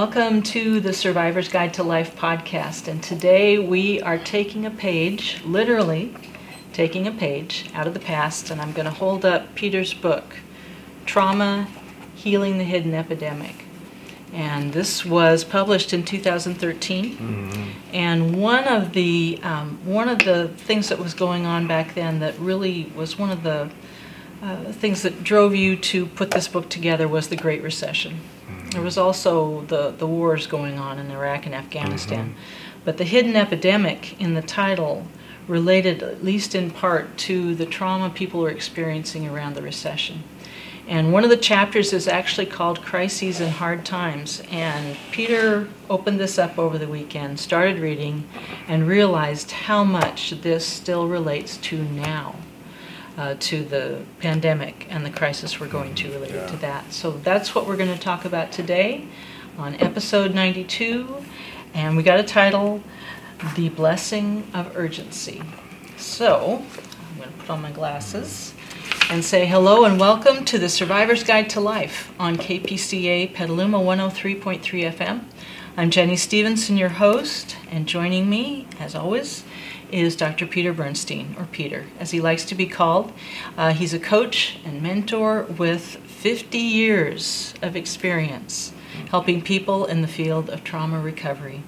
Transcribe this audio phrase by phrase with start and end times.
[0.00, 2.88] Welcome to the Survivor's Guide to Life podcast.
[2.88, 6.14] And today we are taking a page, literally
[6.72, 10.38] taking a page out of the past, and I'm going to hold up Peter's book,
[11.04, 11.68] Trauma
[12.14, 13.66] Healing the Hidden Epidemic.
[14.32, 17.18] And this was published in 2013.
[17.18, 17.70] Mm-hmm.
[17.92, 22.20] And one of the um, one of the things that was going on back then
[22.20, 23.68] that really was one of the
[24.42, 28.20] uh, things that drove you to put this book together was the Great Recession.
[28.70, 32.30] There was also the, the wars going on in Iraq and Afghanistan.
[32.30, 32.38] Mm-hmm.
[32.84, 35.06] But the hidden epidemic in the title
[35.48, 40.22] related, at least in part, to the trauma people were experiencing around the recession.
[40.86, 44.42] And one of the chapters is actually called Crises and Hard Times.
[44.50, 48.28] And Peter opened this up over the weekend, started reading,
[48.66, 52.36] and realized how much this still relates to now
[53.20, 56.46] uh, to the pandemic and the crisis we're going to related yeah.
[56.46, 56.90] to that.
[56.90, 59.06] So that's what we're going to talk about today
[59.58, 61.22] on episode 92.
[61.74, 62.82] And we got a title
[63.56, 65.42] The Blessing of Urgency.
[65.98, 66.64] So
[67.10, 68.54] I'm going to put on my glasses
[69.10, 74.62] and say hello and welcome to the Survivor's Guide to Life on KPCA Petaluma 103.3
[74.94, 75.24] FM.
[75.76, 79.44] I'm Jenny Stevenson, your host, and joining me, as always,
[79.92, 80.46] is Dr.
[80.46, 83.12] Peter Bernstein, or Peter, as he likes to be called.
[83.56, 88.72] Uh, he's a coach and mentor with 50 years of experience
[89.10, 91.62] helping people in the field of trauma recovery.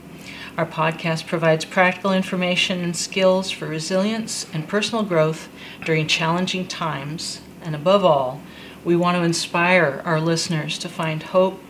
[0.57, 5.49] Our podcast provides practical information and skills for resilience and personal growth
[5.85, 8.41] during challenging times, and above all,
[8.85, 11.61] we want to inspire our listeners to find hope,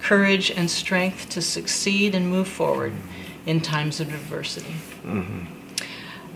[0.00, 2.92] courage, and strength to succeed and move forward
[3.46, 4.74] in times of adversity.
[5.04, 5.51] Mm-hmm.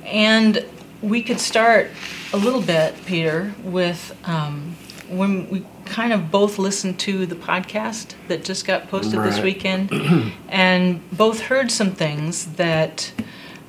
[0.06, 0.64] And
[1.02, 1.90] we could start
[2.32, 4.76] a little bit, Peter, with um,
[5.08, 9.30] when we kind of both listened to the podcast that just got posted right.
[9.30, 9.90] this weekend
[10.48, 13.12] and both heard some things that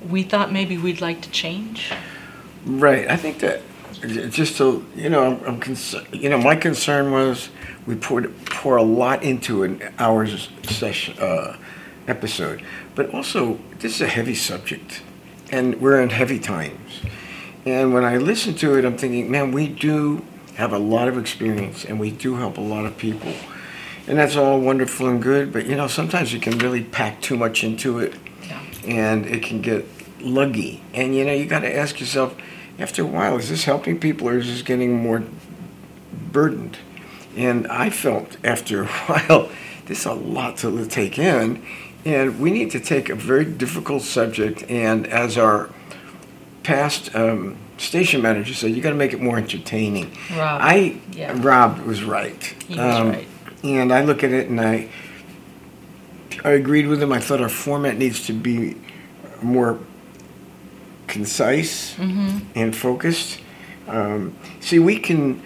[0.10, 1.92] we thought maybe we'd like to change.
[2.66, 3.10] Right.
[3.10, 3.62] I think that
[4.30, 6.08] just so you know, I'm, I'm concerned.
[6.12, 7.50] You know, my concern was
[7.86, 11.58] we poured pour a lot into an hour's session uh,
[12.08, 12.62] episode,
[12.96, 15.02] but also this is a heavy subject
[15.52, 17.02] and we're in heavy times.
[17.66, 20.26] And when I listen to it, I'm thinking, man, we do
[20.56, 23.34] have a lot of experience and we do help a lot of people.
[24.08, 27.36] And that's all wonderful and good, but you know, sometimes you can really pack too
[27.36, 28.16] much into it
[28.48, 28.64] yeah.
[28.86, 29.86] and it can get
[30.20, 30.80] luggy.
[30.94, 32.36] And you know, you got to ask yourself,
[32.80, 35.24] after a while, is this helping people or is this getting more
[36.32, 36.78] burdened?
[37.36, 39.50] And I felt after a while,
[39.86, 41.66] this is a lot to take in.
[42.08, 45.70] And we need to take a very difficult subject, and as our
[46.64, 50.16] past um, station manager said, you got to make it more entertaining.
[50.32, 50.62] Rob.
[50.62, 51.36] I yeah.
[51.36, 52.42] Rob was right.
[52.66, 53.28] He was um, right.
[53.62, 54.90] And I look at it and I
[56.46, 57.12] I agreed with him.
[57.12, 58.78] I thought our format needs to be
[59.42, 59.78] more
[61.08, 62.40] concise mm-hmm.
[62.56, 63.42] and focused.
[63.86, 65.44] Um, see, we can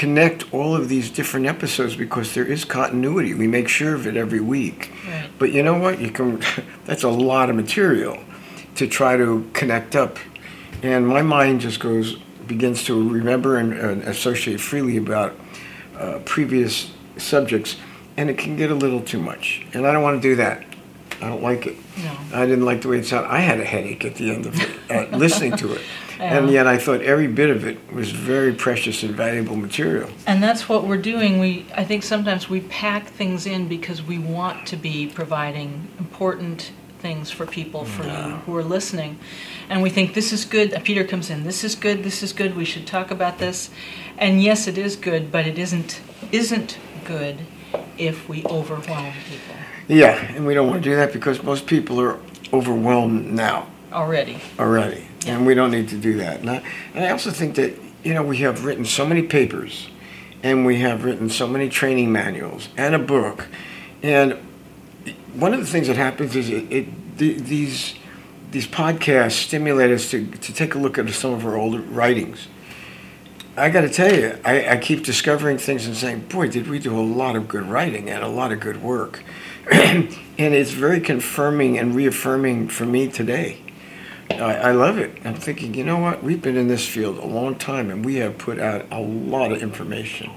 [0.00, 3.34] connect all of these different episodes because there is continuity.
[3.34, 4.90] We make sure of it every week.
[5.06, 5.28] Right.
[5.38, 6.00] But you know what?
[6.00, 6.42] You can.
[6.86, 8.18] That's a lot of material
[8.76, 10.16] to try to connect up,
[10.82, 12.16] and my mind just goes
[12.46, 15.38] begins to remember and, and associate freely about
[15.98, 17.76] uh, previous subjects,
[18.16, 19.66] and it can get a little too much.
[19.74, 20.64] And I don't want to do that.
[21.20, 21.76] I don't like it.
[21.98, 22.18] No.
[22.32, 23.28] I didn't like the way it sounded.
[23.28, 25.82] I had a headache at the end of it, listening to it.
[26.20, 26.36] Yeah.
[26.36, 30.10] And yet I thought every bit of it was very precious and valuable material.
[30.26, 31.38] And that's what we're doing.
[31.38, 36.72] We I think sometimes we pack things in because we want to be providing important
[36.98, 38.26] things for people for no.
[38.26, 39.18] you who are listening.
[39.70, 40.74] And we think this is good.
[40.74, 41.44] Uh, Peter comes in.
[41.44, 42.04] This is good.
[42.04, 42.54] This is good.
[42.54, 43.70] We should talk about this.
[44.18, 47.38] And yes, it is good, but it isn't isn't good
[47.96, 49.54] if we overwhelm people.
[49.88, 52.18] Yeah, and we don't want to do that because most people are
[52.52, 53.68] overwhelmed now.
[53.90, 54.38] Already.
[54.58, 56.40] Already and we don't need to do that.
[56.40, 56.62] And I,
[56.94, 59.88] and I also think that you know we have written so many papers,
[60.42, 63.46] and we have written so many training manuals and a book,
[64.02, 64.38] and
[65.34, 67.94] one of the things that happens is it, it the, these
[68.50, 72.48] these podcasts stimulate us to, to take a look at some of our older writings.
[73.56, 76.78] I got to tell you, I, I, keep discovering things and saying, boy, did we
[76.78, 79.22] do a lot of good writing and a lot of good work.
[79.70, 80.08] and
[80.38, 83.58] it's very confirming and reaffirming for me today.
[84.30, 85.18] I, I love it.
[85.24, 86.22] I'm thinking, you know what?
[86.22, 89.52] We've been in this field a long time, and we have put out a lot
[89.52, 90.30] of information.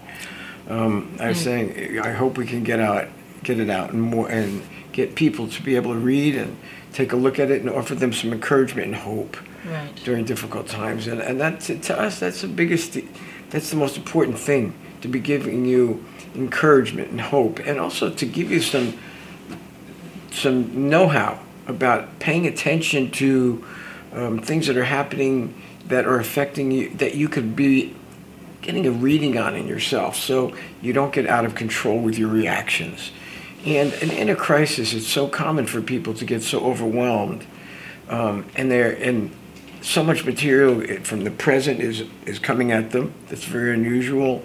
[0.68, 1.44] Um, I was mm.
[1.44, 3.08] saying, I hope we can get out,
[3.44, 6.58] get it out, and more, and get people to be able to read and
[6.94, 9.96] take a look at it and offer them some encouragement and hope right.
[10.04, 11.08] during difficult times.
[11.08, 12.98] And and that to us, that's the biggest,
[13.50, 16.04] that's the most important thing to be giving you
[16.36, 18.98] encouragement and hope, and also to give you some
[20.32, 23.64] some know-how about paying attention to
[24.14, 25.54] um, things that are happening
[25.88, 27.96] that are affecting you that you could be
[28.62, 32.30] getting a reading on in yourself so you don't get out of control with your
[32.30, 33.12] reactions.
[33.66, 37.46] And, in a crisis, it's so common for people to get so overwhelmed.
[38.10, 39.32] Um, and they're and
[39.82, 44.44] so much material from the present is is coming at them that's very unusual,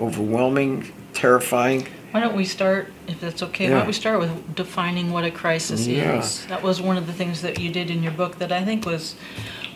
[0.00, 1.86] overwhelming, terrifying.
[2.12, 5.30] Why don't we start, if that's okay, why don't we start with defining what a
[5.30, 6.18] crisis Yeah.
[6.18, 6.46] is?
[6.46, 8.86] That was one of the things that you did in your book that I think
[8.86, 9.14] was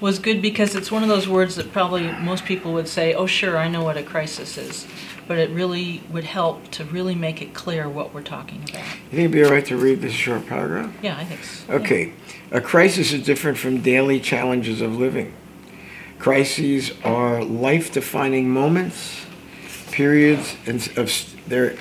[0.00, 3.26] was good because it's one of those words that probably most people would say, "Oh,
[3.26, 4.86] sure, I know what a crisis is,"
[5.28, 8.82] but it really would help to really make it clear what we're talking about.
[9.10, 10.90] You think it'd be all right to read this short paragraph?
[11.02, 11.74] Yeah, I think so.
[11.74, 12.12] Okay.
[12.50, 15.34] A crisis is different from daily challenges of living.
[16.18, 19.26] Crises are life defining moments,
[20.00, 20.56] periods,
[20.96, 21.76] of s- they're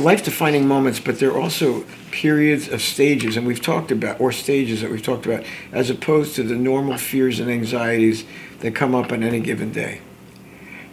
[0.00, 4.80] life defining moments, but they're also periods of stages, and we've talked about, or stages
[4.80, 8.24] that we've talked about, as opposed to the normal fears and anxieties
[8.60, 10.00] that come up on any given day.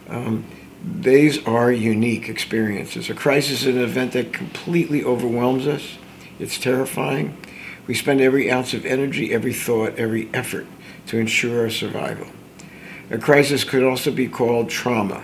[0.09, 0.43] Um,
[0.83, 3.09] these are unique experiences.
[3.09, 5.97] A crisis is an event that completely overwhelms us.
[6.37, 7.37] It's terrifying.
[7.87, 10.67] We spend every ounce of energy, every thought, every effort
[11.07, 12.27] to ensure our survival.
[13.09, 15.23] A crisis could also be called trauma.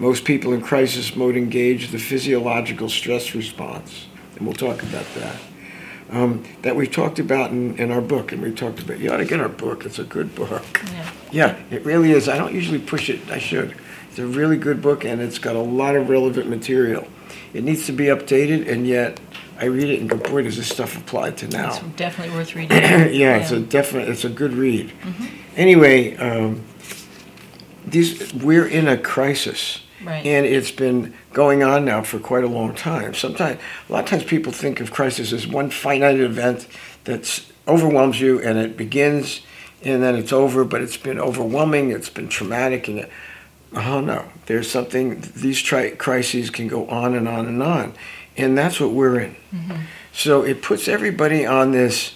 [0.00, 4.06] Most people in crisis mode engage the physiological stress response,
[4.36, 5.36] and we'll talk about that.
[6.10, 8.98] Um, that we've talked about in, in our book, and we talked about.
[8.98, 9.84] You ought to get our book.
[9.84, 10.64] It's a good book.
[10.92, 11.10] Yeah.
[11.30, 12.28] Yeah, it really is.
[12.28, 13.20] I don't usually push it.
[13.30, 13.76] I should.
[14.08, 17.06] It's a really good book, and it's got a lot of relevant material.
[17.52, 19.20] It needs to be updated, and yet
[19.60, 21.68] I read it and go, boy, does this stuff apply to now?
[21.68, 22.76] It's definitely worth reading.
[22.78, 24.08] yeah, it's a definite.
[24.08, 24.92] It's a good read.
[25.54, 26.64] Anyway, um,
[27.86, 30.24] these we're in a crisis, Right.
[30.24, 33.14] and it's been going on now for quite a long time.
[33.14, 36.66] Sometimes, a lot of times, people think of crisis as one finite event
[37.04, 39.42] that overwhelms you, and it begins,
[39.82, 40.64] and then it's over.
[40.64, 41.90] But it's been overwhelming.
[41.90, 43.10] It's been traumatic, and it,
[43.74, 45.20] oh no, there's something.
[45.36, 47.94] These tri- crises can go on and on and on,
[48.36, 49.36] and that's what we're in.
[50.12, 52.14] So it puts everybody on this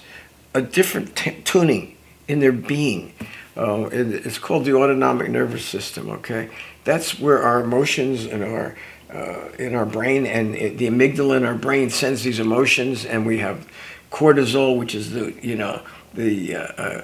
[0.54, 1.96] a different t- tuning
[2.28, 3.12] in their being.
[3.56, 6.10] Uh, it, it's called the autonomic nervous system.
[6.10, 6.50] Okay,
[6.84, 8.76] that's where our emotions and our
[9.12, 13.25] uh, in our brain and it, the amygdala in our brain sends these emotions, and
[13.25, 13.69] we have
[14.10, 15.82] cortisol, which is the you know
[16.14, 17.02] the uh, uh,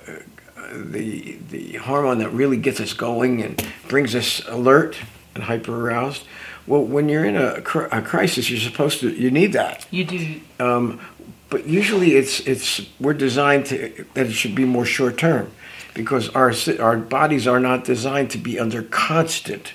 [0.72, 4.98] the the hormone that really gets us going and brings us alert
[5.34, 6.24] and hyper aroused.
[6.66, 9.86] Well, when you're in a, a crisis, you're supposed to you need that.
[9.90, 10.40] You do.
[10.58, 11.00] Um,
[11.48, 15.50] but usually it's it's we're designed to that it should be more short term
[15.94, 19.72] because our our bodies are not designed to be under constant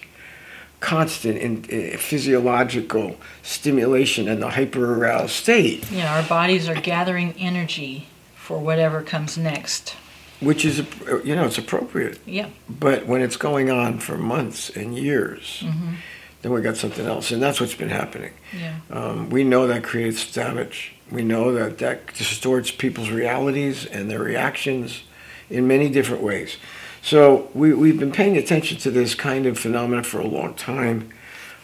[0.80, 7.34] constant in, uh, physiological stimulation and the hyper aroused state Yeah, our bodies are gathering
[7.40, 9.96] energy for whatever comes next.
[10.42, 10.80] which is
[11.24, 12.50] you know it's appropriate Yeah.
[12.70, 15.94] but when it's going on for months and years Mm-hmm.
[16.42, 18.76] then we got something else and that's what's been happening Yeah.
[18.92, 20.92] Um, we know that creates damage.
[21.12, 25.04] We know that that distorts people's realities and their reactions
[25.50, 26.58] in many different ways.
[27.02, 31.12] So we, we've been paying attention to this kind of phenomena for a long time.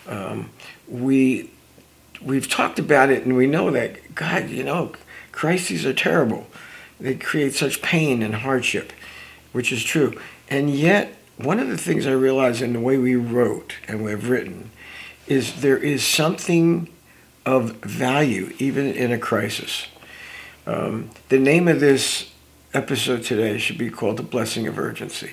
[0.08, 0.52] Um,
[0.88, 1.50] we,
[2.22, 4.94] we've talked about it and we know that, God, you know,
[5.32, 6.46] crises are terrible.
[7.00, 8.94] They create such pain and hardship,
[9.52, 10.20] which is true.
[10.50, 14.30] And yet, one of the things I realize in the way we wrote and we've
[14.30, 14.70] written
[15.26, 16.88] is there is something
[17.46, 19.88] of value even in a crisis.
[20.68, 22.31] Um, the name of this
[22.74, 25.32] episode today should be called The Blessing of Urgency.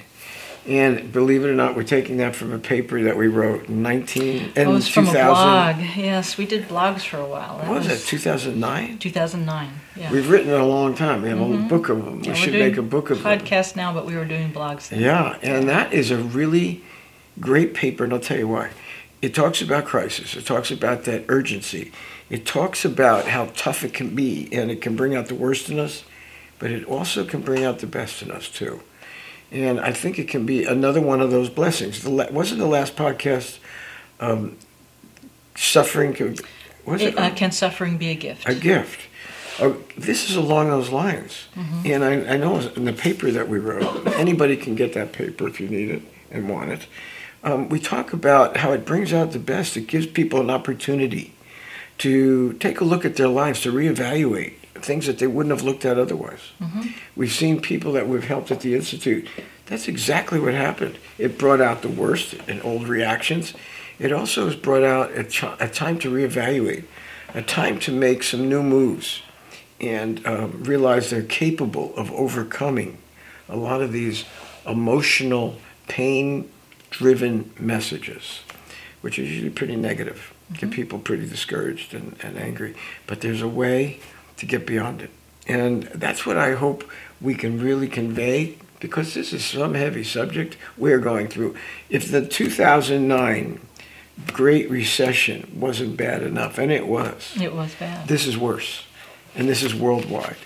[0.67, 3.83] And believe it or not, we're taking that from a paper that we wrote in
[3.83, 5.77] 19 in Oh, it's from a blog.
[5.97, 7.59] Yes, we did blogs for a while.
[7.59, 8.07] That What was it?
[8.07, 8.99] 2009.
[8.99, 9.71] 2009.
[9.97, 10.13] Yeah.
[10.13, 11.23] We've written a long time.
[11.23, 11.69] We have a mm-hmm.
[11.69, 12.23] book of them.
[12.23, 13.39] Yeah, we should make a book of them.
[13.41, 15.01] podcast now, but we were doing blogs then.
[15.01, 16.83] Yeah, and that is a really
[17.41, 18.71] great paper, and I'll tell you why.
[19.23, 20.37] It talks about crisis.
[20.37, 21.93] It talks about that urgency.
[22.29, 25.71] It talks about how tough it can be, and it can bring out the worst
[25.71, 26.05] in us,
[26.59, 28.81] but it also can bring out the best in us too.
[29.51, 32.03] And I think it can be another one of those blessings.
[32.03, 33.59] The la- wasn't the last podcast
[34.21, 34.59] um,
[35.55, 36.13] suffering?
[36.13, 36.37] Can,
[36.85, 37.15] was it?
[37.15, 38.49] It, uh, can suffering be a gift?
[38.49, 39.01] a gift.
[39.59, 41.49] Uh, this is along those lines.
[41.85, 45.49] And I, I know in the paper that we wrote, anybody can get that paper
[45.49, 46.87] if you need it and want it.
[47.43, 49.77] Um, we talk about how it brings out the best.
[49.77, 51.33] It gives people an opportunity
[51.99, 55.85] to take a look at their lives, to reevaluate things that they wouldn't have looked
[55.85, 56.41] at otherwise.
[57.17, 59.29] We've seen people that we've helped at the Institute.
[59.67, 60.99] That's exactly what happened.
[61.19, 63.55] It brought out the worst in old reactions.
[63.99, 66.85] It also has brought out a, ch- a time to reevaluate,
[67.35, 69.23] a time to make some new moves.
[69.81, 72.99] and um, realize they're capable of overcoming
[73.49, 74.25] a lot of these
[74.67, 75.55] emotional,
[75.87, 76.49] pain
[76.91, 78.41] driven messages,
[79.03, 80.71] which are usually pretty negative, get Mm-hmm.
[80.71, 82.75] people pretty discouraged and, and angry.
[83.07, 84.01] But there's a way
[84.39, 85.11] to get beyond it.
[85.47, 86.89] And that's what I hope
[87.21, 91.57] we can really convey because this is some heavy subject we're going through.
[91.91, 93.61] If the 2009
[94.33, 98.09] Great Recession wasn't bad enough, and it was, It was bad.
[98.09, 98.85] this is worse,
[99.35, 100.37] and this is worldwide.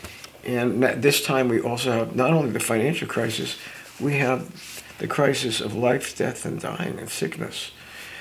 [0.45, 3.57] And this time we also have not only the financial crisis,
[4.01, 7.71] we have the crisis of life, death, and dying and sickness.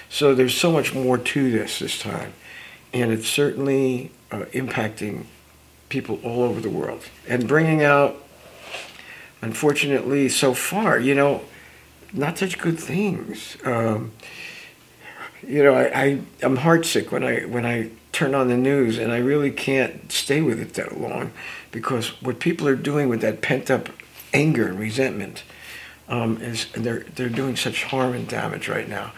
[0.09, 2.33] So there's so much more to this this time,
[2.93, 5.25] and it's certainly uh, impacting
[5.91, 7.03] people all over the world.
[7.27, 8.15] And bringing out,
[9.43, 11.41] unfortunately, so far, you know,
[12.13, 13.57] not such good things.
[13.63, 14.11] Um,
[15.47, 19.11] you know, I, I I'm heartsick when I when I turn on the news, and
[19.11, 21.31] I really can't stay with it that long,
[21.71, 23.89] because what people are doing with that pent up
[24.33, 25.43] anger and resentment
[26.07, 29.13] um, is they're they're doing such harm and damage right now,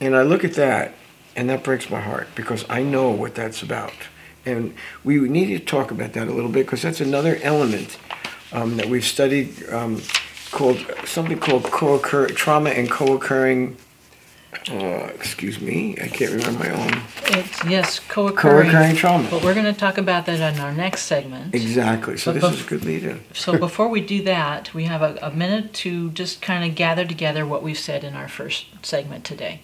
[0.00, 0.94] and I look at that,
[1.36, 3.92] and that breaks my heart because I know what that's about,
[4.46, 7.98] and we need to talk about that a little bit because that's another element
[8.52, 10.00] um, that we've studied um,
[10.50, 13.76] called something called co-occur trauma and co-occurring.
[14.68, 17.02] Uh, excuse me, I can't remember my own.
[17.26, 18.70] It's, yes, co-occurring.
[18.70, 19.28] Co-occurring trauma.
[19.30, 21.54] But we're going to talk about that in our next segment.
[21.54, 22.16] Exactly.
[22.16, 23.20] So But this bef- is a good lead-in.
[23.32, 27.06] So before we do that, we have a, a minute to just kind of gather
[27.06, 29.60] together what we've said in our first segment today,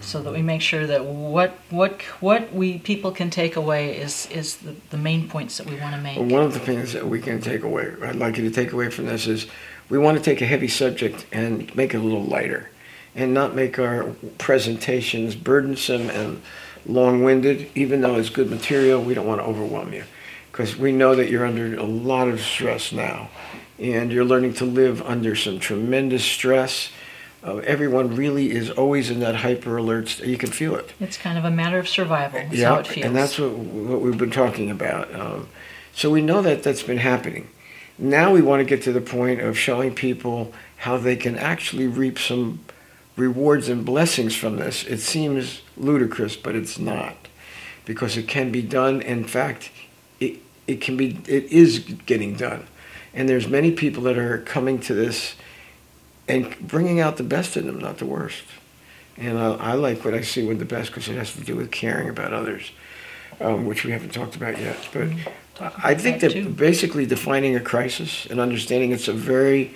[0.00, 4.26] so that we make sure that what what what we people can take away is
[4.30, 6.16] is the, the main points that we want to make.
[6.16, 8.72] Well, one of the things that we can take away, I'd like you to take
[8.72, 9.46] away from this is,
[9.88, 12.70] we want to take a heavy subject and make it a little lighter,
[13.14, 16.42] and not make our presentations burdensome and
[16.86, 17.70] long-winded.
[17.74, 20.04] Even though it's good material, we don't want to overwhelm you,
[20.50, 23.30] because we know that you're under a lot of stress now,
[23.78, 26.90] and you're learning to live under some tremendous stress.
[27.44, 30.08] Uh, everyone really is always in that hyper alert.
[30.08, 30.92] st- You can feel it.
[31.00, 32.38] It's kind of a matter of survival.
[32.40, 33.06] Is Yeah, how it feels.
[33.06, 35.12] and that's what, what we've been talking about.
[35.14, 35.48] Um,
[35.92, 37.48] so we know that that's been happening.
[37.98, 41.86] Now we want to get to the point of showing people how they can actually
[41.88, 42.60] reap some
[43.16, 44.84] rewards and blessings from this.
[44.84, 47.28] It seems ludicrous, but it's not,
[47.84, 49.02] because it can be done.
[49.02, 49.70] In fact,
[50.20, 52.66] it it can be it is getting done,
[53.12, 55.34] and there's many people that are coming to this
[56.28, 58.44] and bringing out the best in them, not the worst.
[59.16, 61.56] And I, I like what I see with the best because it has to do
[61.56, 62.70] with caring about others,
[63.40, 64.76] um, which we haven't talked about yet.
[64.92, 65.08] But
[65.54, 69.74] Talk I think that, that basically defining a crisis and understanding it's a very,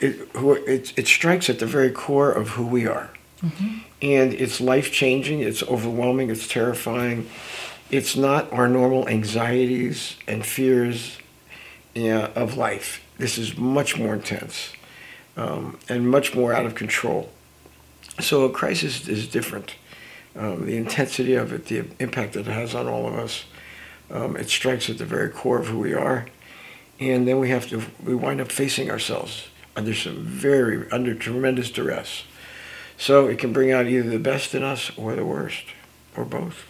[0.00, 3.10] it, who- it, it strikes at the very core of who we are.
[3.42, 3.80] Mhm.
[4.02, 7.28] And it's life changing, it's overwhelming, it's terrifying.
[7.90, 11.18] It's not our normal anxieties and fears
[11.94, 13.02] yeah, of life.
[13.18, 14.72] This is much more intense
[15.40, 17.30] um, and much more out of control.
[18.20, 19.74] So a crisis is different.
[20.36, 23.44] Um, the intensity of it, the impact that it has on all of us,
[24.10, 26.26] um, it strikes at the very core of who we are,
[26.98, 31.70] and then we have to we wind up facing ourselves under some very under tremendous
[31.70, 32.24] duress.
[32.98, 35.64] So it can bring out either the best in us or the worst,
[36.16, 36.66] or both.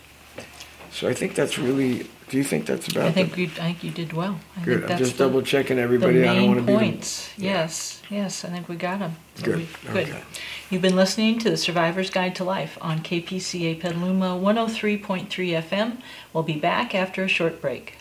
[0.93, 2.07] So I think that's really.
[2.31, 3.07] Do you think that's about?
[3.07, 4.39] I the- think you I think you did well.
[4.57, 4.81] I Good.
[4.81, 6.23] think I'm just double checking the everybody.
[6.23, 6.73] I don't want to main be.
[6.73, 7.31] the- points.
[7.37, 9.17] Yes, yes, I think we got them.
[9.43, 9.67] Good.
[9.93, 10.09] Good.
[10.09, 10.23] Okay.
[10.71, 15.29] You've been listening to the Survivor's Guide to Life on KPCA Petaluma 103.3
[15.61, 15.99] FM.
[16.33, 17.95] We'll be back after a short break.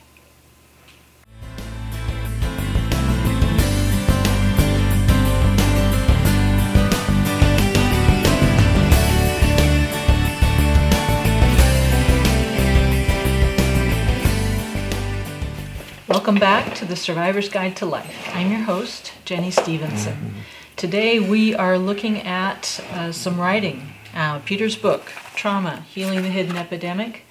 [16.09, 18.31] Welcome back to the Survivor's Guide to Life.
[18.33, 20.33] I'm your host, Jenny Stevenson.
[20.75, 26.57] Today we are looking at uh, some writing, uh, Peter's book, Trauma Healing the Hidden
[26.57, 27.25] Epidemic.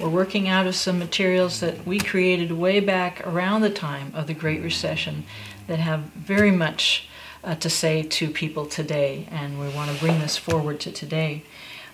[0.00, 4.26] We're working out of some materials that we created way back around the time of
[4.26, 5.26] the Great Recession
[5.68, 7.08] that have very much
[7.44, 11.44] uh, to say to people today, and we want to bring this forward to today.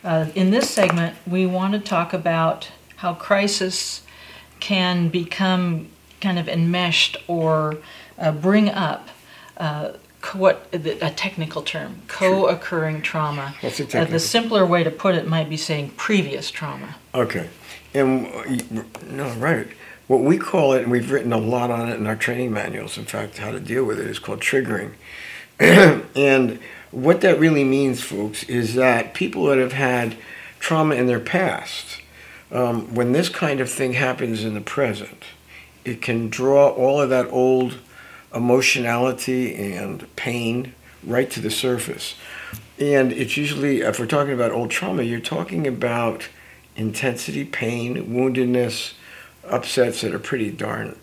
[0.03, 4.05] Uh, in this segment, we want to talk about how crisis
[4.59, 7.79] can become kind of enmeshed or
[8.19, 9.09] uh, bring up
[9.57, 13.55] uh, co- what a technical term, co-occurring trauma.
[13.61, 16.97] What's a Uh, the simpler way to put it might be saying previous trauma.
[17.15, 17.49] Okay.
[17.95, 18.63] And
[19.11, 19.69] no, right.
[20.07, 22.99] What we call it, and we've written a lot on it in our training manuals.
[22.99, 24.93] In fact, how to deal with it is called triggering.
[25.61, 26.59] and
[26.91, 30.17] what that really means, folks, is that people that have had
[30.59, 32.01] trauma in their past,
[32.51, 35.25] um, when this kind of thing happens in the present,
[35.85, 37.79] it can draw all of that old
[38.35, 42.15] emotionality and pain right to the surface.
[42.79, 46.29] And it's usually, if we're talking about old trauma, you're talking about
[46.77, 48.95] intensity, pain, woundedness,
[49.45, 50.97] upsets that are pretty darn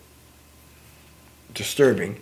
[1.54, 2.22] disturbing.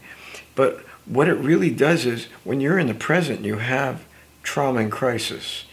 [0.55, 4.05] But what it really does is when you're in the present, you have
[4.43, 5.65] trauma and crisis.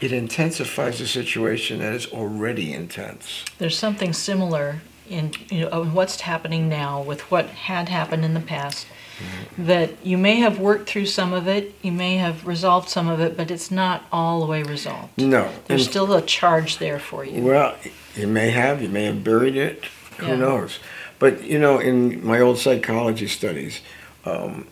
[0.00, 3.44] It intensifies a situation that is already intense.
[3.58, 4.80] There's something similar
[5.10, 8.86] in you know what's happening now with what had happened in the past.
[8.86, 9.66] Mm-hmm.
[9.66, 13.20] That you may have worked through some of it, you may have resolved some of
[13.20, 15.18] it, but it's not all the way resolved.
[15.18, 17.42] No, there's and, still a charge there for you.
[17.42, 17.74] Well,
[18.14, 19.86] you may have, you may have buried it.
[20.18, 20.36] Who yeah.
[20.36, 20.78] knows?
[21.18, 23.80] But you know, in my old psychology studies,
[24.24, 24.64] um,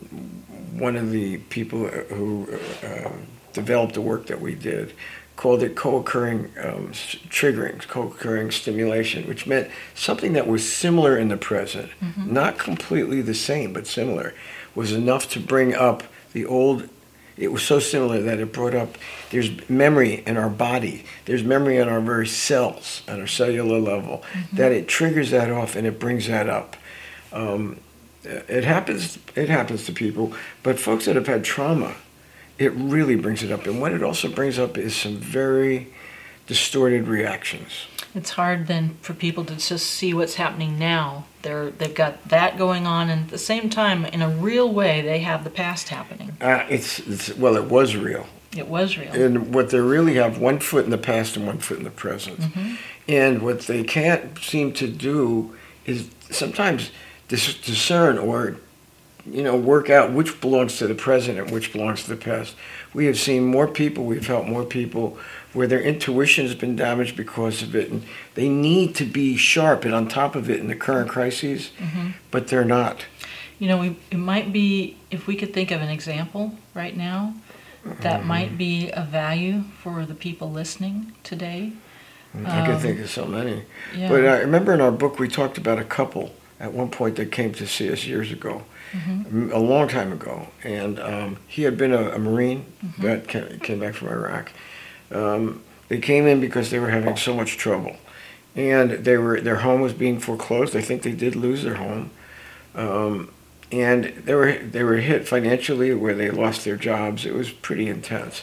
[0.78, 2.49] one of the people who
[2.85, 3.11] uh,
[3.52, 4.93] developed the work that we did
[5.37, 6.88] called it co-occurring um,
[7.28, 12.33] triggering, co-occurring stimulation, which meant something that was similar in the present, mm-hmm.
[12.33, 14.35] not completely the same, but similar,
[14.75, 16.02] was enough to bring up
[16.33, 16.88] the old.
[17.37, 18.97] It was so similar that it brought up.
[19.28, 21.05] There's memory in our body.
[21.26, 24.57] There's memory in our very cells, at our cellular level, mm-hmm.
[24.57, 26.76] that it triggers that off and it brings that up.
[27.33, 27.78] Um,
[28.25, 29.19] it happens.
[29.37, 31.95] It happens to people, but folks that have had trauma
[32.58, 33.66] it really brings it up.
[33.66, 35.88] And what it also brings up is some very
[36.46, 37.86] distorted reactions.
[38.14, 41.26] It's hard then for people to just see what's happening now.
[41.42, 45.02] They're they've got that going on, and at the same time, in a real way,
[45.02, 46.36] they have the past happening.
[46.40, 48.26] Uh, it's, it's well, it was real.
[48.56, 49.12] It was real.
[49.12, 51.90] And what they really have one foot in the past and one foot in the
[51.90, 52.40] present.
[52.40, 52.75] Mm-hmm.
[53.08, 56.90] And what they can't seem to do is sometimes
[57.28, 58.56] dis- discern or
[59.30, 62.54] you know, work out which belongs to the present and which belongs to the past.
[62.95, 65.19] We have seen more people, we've helped more people
[65.52, 69.84] where their intuition has been damaged because of it, and they need to be sharp
[69.84, 72.10] and on top of it in the current crises, mm-hmm.
[72.30, 73.06] but they're not.
[73.58, 77.34] You know, we, it might be, if we could think of an example right now,
[77.84, 78.28] that mm-hmm.
[78.28, 81.73] might be a value for the people listening today.
[82.45, 83.65] I um, could think of so many.
[83.97, 84.08] Yeah.
[84.08, 87.32] But I remember in our book we talked about a couple at one point that
[87.32, 89.50] came to see us years ago mm-hmm.
[89.52, 93.02] a long time ago, and um, he had been a, a Marine mm-hmm.
[93.02, 94.52] that came, came, back from Iraq.
[95.10, 97.96] Um, they came in because they were having so much trouble,
[98.54, 100.76] and they were their home was being foreclosed.
[100.76, 102.10] I think they did lose their home,
[102.75, 103.32] um,
[103.70, 107.25] and they were they were hit financially where they lost their jobs.
[107.25, 108.42] It was pretty intense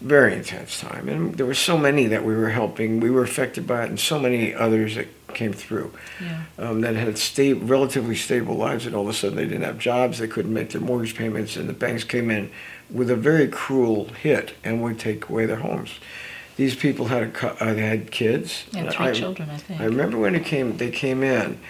[0.00, 1.08] very intense time.
[1.08, 3.00] And there were so many that we were helping.
[3.00, 6.42] We were affected by it, and so many others that came through yeah.
[6.58, 9.78] um, that had sta- relatively stable lives, and all of a sudden they didn't have
[9.78, 12.50] jobs, they couldn't make their mortgage payments, and the banks came in
[12.90, 15.90] with a very cruel hit and would take away their homes.
[16.56, 18.64] These people had a, uh, they had kids.
[18.72, 19.80] Yeah, three I, children, I think.
[19.80, 21.60] I remember when it came, they came in,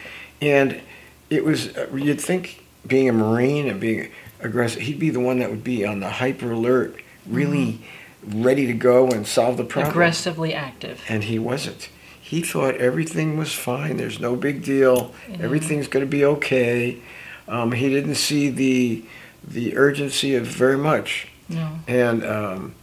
[0.41, 0.81] and
[1.29, 5.41] it was uh, you'd think being a Marine and being aggressive, he'd be the one
[5.41, 7.67] that would be on the hyper alert, really.
[7.67, 7.85] Mm-hmm
[8.27, 9.93] ready to go and solve the problem.
[9.93, 11.01] Aggressively active.
[11.09, 11.89] And he wasn't.
[12.27, 13.99] He thought everything was fine.
[13.99, 15.15] There's no big deal.
[15.31, 15.37] Yeah.
[15.43, 16.99] Everything's going to be okay.
[17.47, 19.05] Um, he didn't see the
[19.47, 21.29] the urgency of very much.
[21.49, 21.79] No.
[21.87, 22.75] And um,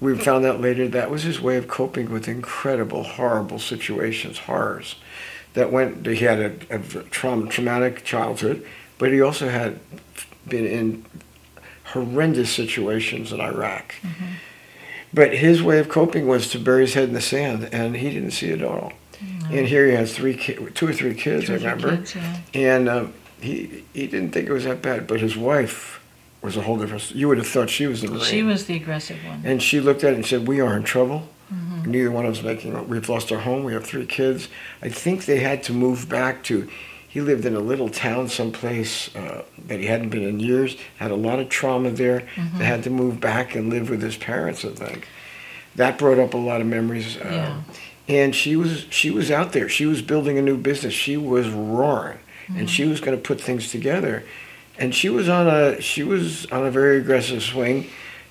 [0.00, 4.96] we found out later that was his way of coping with incredible, horrible situations, horrors.
[5.54, 6.04] That went.
[6.04, 8.66] He had a, a traum, traumatic childhood,
[8.98, 9.78] but he also had
[10.48, 11.04] been in
[11.92, 13.94] horrendous situations in Iraq.
[14.02, 14.24] Mm-hmm
[15.12, 18.10] but his way of coping was to bury his head in the sand, and he
[18.10, 18.92] didn't see it at all.
[19.20, 19.56] No.
[19.56, 22.38] And here he has three, ki- two or three kids, two I remember, kids, yeah.
[22.54, 25.06] and um, he he didn't think it was that bad.
[25.06, 26.00] But his wife
[26.42, 27.10] was a whole different.
[27.14, 28.24] You would have thought she was the Marine.
[28.24, 29.42] She was the aggressive one.
[29.44, 31.28] And she looked at it and said, "We are in trouble.
[31.52, 31.90] Mm-hmm.
[31.90, 32.88] Neither one of us making.
[32.88, 33.64] We've lost our home.
[33.64, 34.48] We have three kids.
[34.82, 36.68] I think they had to move back to."
[37.08, 41.10] He lived in a little town someplace uh, that he hadn't been in years, had
[41.10, 42.20] a lot of trauma there.
[42.36, 42.58] Mm-hmm.
[42.58, 45.08] They had to move back and live with his parents, I think.
[45.76, 47.16] That brought up a lot of memories.
[47.16, 47.62] Uh, yeah.
[48.08, 49.68] And she was she was out there.
[49.68, 50.92] She was building a new business.
[50.92, 52.58] She was roaring, mm-hmm.
[52.58, 54.24] and she was going to put things together.
[54.78, 57.88] And she was on a she was on a very aggressive swing,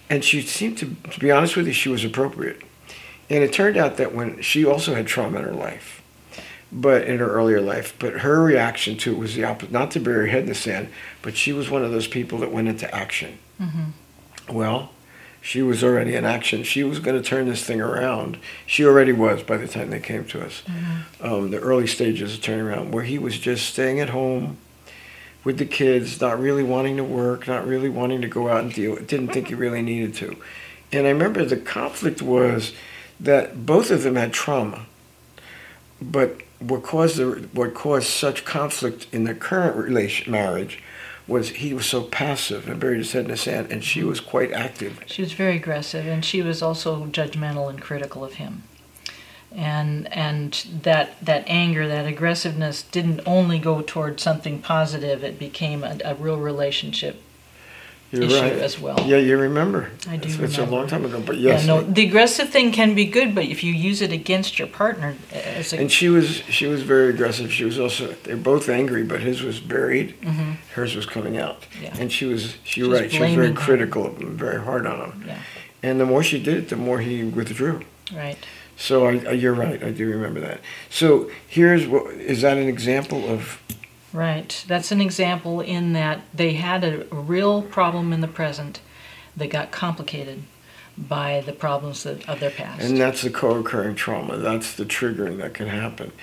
[0.09, 2.61] and she seemed to to be honest with you, she was appropriate.
[3.29, 5.96] And it turned out that when she also had trauma in her life,
[6.71, 7.95] but in her earlier life.
[7.99, 10.55] But her reaction to it was the opposite, not to bury her head in the
[10.55, 10.89] sand,
[11.21, 13.37] but she was one of those people that went into action.
[13.59, 14.53] Mm-hmm.
[14.53, 14.91] Well,
[15.41, 16.63] she was already in action.
[16.63, 18.37] She was going to turn this thing around.
[18.65, 20.63] She already was by the time they came to us.
[20.65, 21.25] Mm-hmm.
[21.25, 24.57] Um, the early stages of turning around, where he was just staying at home
[25.43, 28.73] with the kids, not really wanting to work, not really wanting to go out and
[28.73, 28.95] deal.
[28.97, 30.35] Didn't think he really needed to.
[30.91, 32.73] And I remember the conflict was
[33.19, 34.85] that both of them had trauma,
[36.01, 40.81] but what caused the, what caused such conflict in the current relation marriage
[41.27, 44.19] was he was so passive and buried his head in the sand, and she was
[44.19, 45.03] quite active.
[45.07, 48.63] She was very aggressive, and she was also judgmental and critical of him.
[49.51, 55.23] And and that that anger, that aggressiveness, didn't only go toward something positive.
[55.23, 57.21] It became a, a real relationship
[58.11, 58.53] You're issue right.
[58.53, 58.99] as well.
[59.05, 59.91] Yeah, you remember.
[60.07, 61.65] I do It's, it's a long time ago, but yes.
[61.65, 64.67] yeah, no, the aggressive thing can be good, but if you use it against your
[64.69, 67.51] partner, as a, And she was she was very aggressive.
[67.51, 70.51] She was also they're both angry, but his was buried, mm-hmm.
[70.73, 71.65] hers was coming out.
[71.81, 71.95] Yeah.
[71.99, 73.11] And she was she, She was right.
[73.11, 73.55] She was very him.
[73.55, 75.23] critical of him, very hard on him.
[75.27, 75.39] yeah,
[75.83, 77.81] And the more she did it, the more he withdrew.
[78.15, 78.37] right.
[78.79, 79.83] So I, I, you're right.
[79.83, 80.61] I do remember that.
[80.89, 83.59] So here's what is that an example of
[84.17, 84.65] Right.
[84.67, 88.81] That's an example in that they had a real problem in the present
[89.35, 90.41] that got complicated
[90.97, 92.81] by the problems that, of their past.
[92.81, 94.37] And that's the co-occurring trauma.
[94.37, 96.13] That's the triggering that can happen.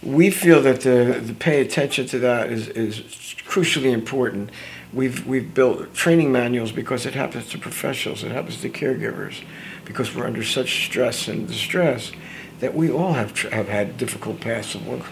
[0.00, 3.00] We feel that the, the pay attention to that is, is
[3.48, 4.50] crucially important.
[4.92, 9.42] We've, we've built training manuals because it happens to professionals, it happens to caregivers,
[9.84, 12.12] because we're under such stress and distress
[12.60, 15.02] that we all have, have had difficult pasts of work,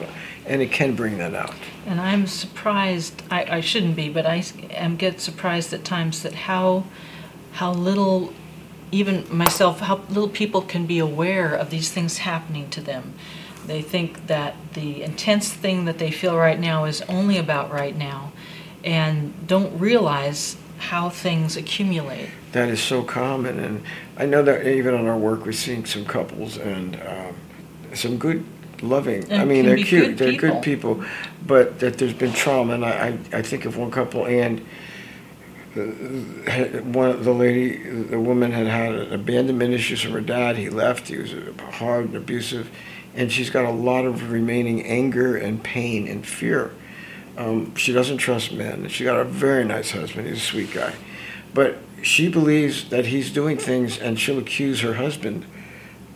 [0.47, 1.55] and it can bring that out.
[1.87, 6.35] And I'm surprised, I, I shouldn't be, but I am get surprised at times that
[6.35, 6.85] how,
[7.53, 8.33] how little,
[8.91, 13.15] even myself, how little people can be aware of these things happening to them.
[13.67, 17.97] They think that the intense thing that they feel right now is only about right
[17.97, 18.33] now
[18.85, 22.29] and don't realize how things accumulate.
[22.51, 23.85] That is so common, and
[24.17, 27.37] I know that even on our work, we're seeing some couples and um,
[27.95, 28.45] some good,
[28.83, 29.33] loving.
[29.33, 30.49] I mean, they're cute, they're people.
[30.51, 31.05] good people,
[31.47, 32.91] but that there's been trauma, and I,
[33.33, 34.65] I, I think of one couple, and
[35.75, 40.57] one of the lady, the woman had had abandonment issues from her dad.
[40.57, 41.09] He left.
[41.09, 41.35] He was
[41.73, 42.71] hard and abusive,
[43.15, 46.73] and she's got a lot of remaining anger and pain and fear.
[47.39, 48.89] Um, she doesn't trust men.
[48.89, 50.29] She got a very nice husband.
[50.29, 50.95] He's a sweet guy,
[51.55, 55.47] but she believes that he's doing things, and she'll accuse her husband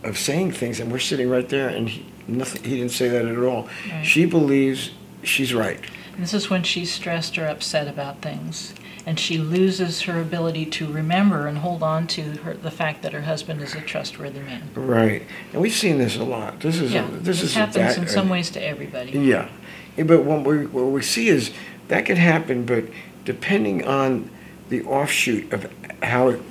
[0.03, 2.63] of saying things, and we're sitting right there, and he, nothing.
[2.63, 3.67] He didn't say that at all.
[3.89, 4.03] Right.
[4.05, 4.91] She believes
[5.23, 5.79] she's right.
[6.13, 8.73] And this is when she's stressed or upset about things.
[9.05, 13.13] And she loses her ability to remember and hold on to her, the fact that
[13.13, 14.69] her husband is a trustworthy man.
[14.75, 16.59] Right, and we've seen this a lot.
[16.59, 19.11] This is Yeah, a, this this is a happens in some ways to everybody.
[19.11, 19.47] Yeah,
[19.95, 21.51] but what we what we see is
[21.87, 22.83] that can happen, but
[23.23, 24.29] depending on
[24.67, 25.71] the offshoot of
[26.03, 26.41] how it,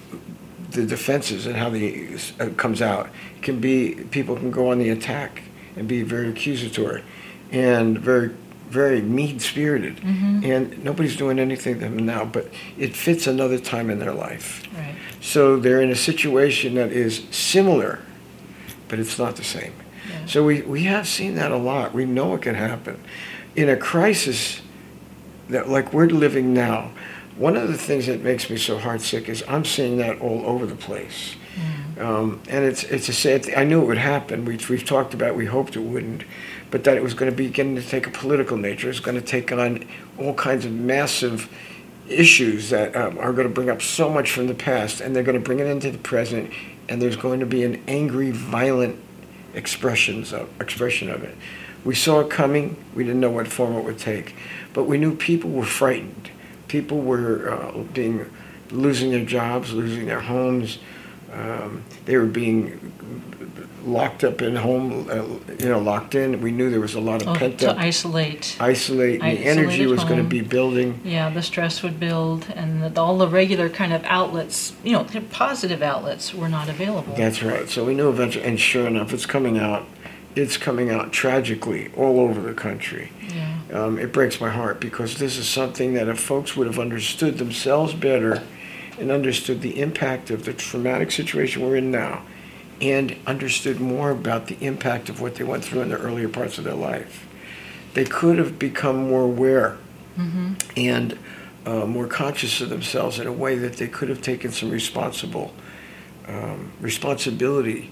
[0.71, 4.79] the defenses and how the uh, comes out, it can be people can go on
[4.79, 5.43] the attack
[5.77, 7.03] and be very accusatory
[7.53, 8.31] and very
[8.69, 10.45] very mean spirited, Mhm.
[10.45, 12.25] and nobody's doing anything to them now.
[12.25, 14.65] But it fits another time in their life.
[14.77, 14.97] Right.
[15.21, 18.01] So they're in a situation that is similar,
[18.89, 19.71] but it's not the same.
[20.11, 20.27] Yeah.
[20.27, 21.95] So we, we have seen that a lot.
[21.95, 22.99] We know it can happen.
[23.55, 24.61] In a crisis
[25.49, 26.91] that like we're living now,
[27.37, 30.67] one of the things that makes me so heartsick is I'm seeing that all over
[30.67, 31.37] the place.
[31.98, 33.48] Um, and it's it's a sad.
[33.54, 34.44] I knew it would happen.
[34.44, 35.30] We, we've talked about.
[35.30, 35.37] it.
[35.37, 36.24] We hoped it wouldn't,
[36.70, 38.90] but that it was going to begin to take a political nature.
[38.90, 39.87] It's going to take on
[40.18, 41.50] all kinds of massive
[42.09, 45.22] issues that um, are going to bring up so much from the past, and they're
[45.22, 46.52] going to bring it into the present.
[46.88, 48.98] And there's going to be an angry, violent
[49.54, 51.35] expressions of, expression of it.
[51.85, 52.76] We saw it coming.
[52.94, 54.35] We didn't know what form it would take,
[54.74, 56.30] but we knew people were frightened.
[56.68, 58.30] People were uh, being
[58.70, 60.78] losing their jobs, losing their homes.
[61.37, 62.92] Um, they were being
[63.85, 65.14] locked up in home, uh,
[65.62, 66.40] you know, locked in.
[66.40, 68.57] We knew there was a lot of Oh, pent to up isolate.
[68.59, 69.20] isolate.
[69.22, 71.01] and The energy was going to be building.
[71.05, 75.05] Yeah, the stress would build, and that all the regular kind of outlets, you know,
[75.05, 77.14] the positive outlets were not available.
[77.16, 77.68] That's right.
[77.68, 79.87] So we knew eventually, and sure enough, it's coming out.
[80.35, 83.11] It's coming out tragically all over the country.
[83.35, 83.57] Yeah.
[83.72, 87.38] Um, it breaks my heart because this is something that if folks would have understood
[87.38, 88.42] themselves better
[88.98, 92.22] and understood the impact of the traumatic situation we're in now
[92.80, 96.59] and understood more about the impact of what they went through in the earlier parts
[96.59, 97.26] of their life,
[97.94, 99.76] they could have become more aware
[100.16, 101.18] hmm and
[101.66, 105.52] uh, more conscious of themselves in a way that they could have taken some responsible
[106.28, 107.90] um, responsibility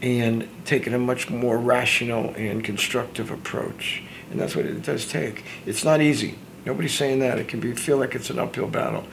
[0.00, 4.02] and taken a much more rational and constructive approach.
[4.30, 5.44] And that's what it does take.
[5.64, 6.36] It's not easy.
[6.64, 7.38] Nobody's saying that.
[7.38, 9.06] It can be feel like it's an uphill battle,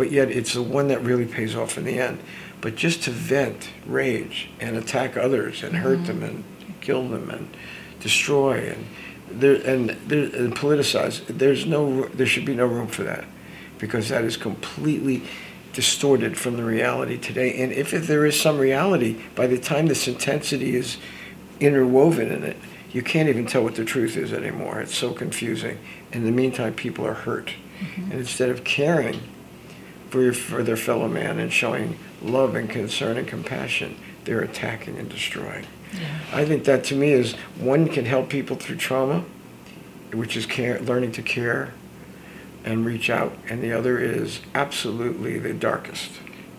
[0.00, 2.18] but yet it's the one that really pays off in the end.
[2.62, 6.20] But just to vent rage and attack others and hurt mm-hmm.
[6.20, 6.44] them and
[6.80, 7.54] kill them and
[8.00, 8.86] destroy and
[9.30, 11.26] there and there and politicize.
[11.26, 12.06] There's no.
[12.08, 13.26] There should be no room for that,
[13.76, 15.20] because that is completely
[15.74, 17.62] distorted from the reality today.
[17.62, 20.96] And if there is some reality, by the time this intensity is
[21.60, 22.56] interwoven in it,
[22.90, 24.80] you can't even tell what the truth is anymore.
[24.80, 25.78] It's so confusing.
[26.10, 27.52] In the meantime, people are hurt.
[27.80, 28.12] Mm-hmm.
[28.12, 29.20] And instead of caring
[30.10, 34.98] for, your, for their fellow man and showing love and concern and compassion, they're attacking
[34.98, 35.66] and destroying.
[35.92, 36.18] Yeah.
[36.32, 39.24] I think that to me is one can help people through trauma,
[40.12, 41.72] which is care, learning to care
[42.64, 46.12] and reach out, and the other is absolutely the darkest.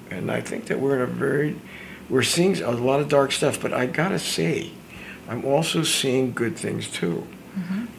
[0.09, 1.59] And I think that we're in a very,
[2.09, 4.71] we're seeing a lot of dark stuff, but I gotta say,
[5.29, 7.27] I'm also seeing good things too.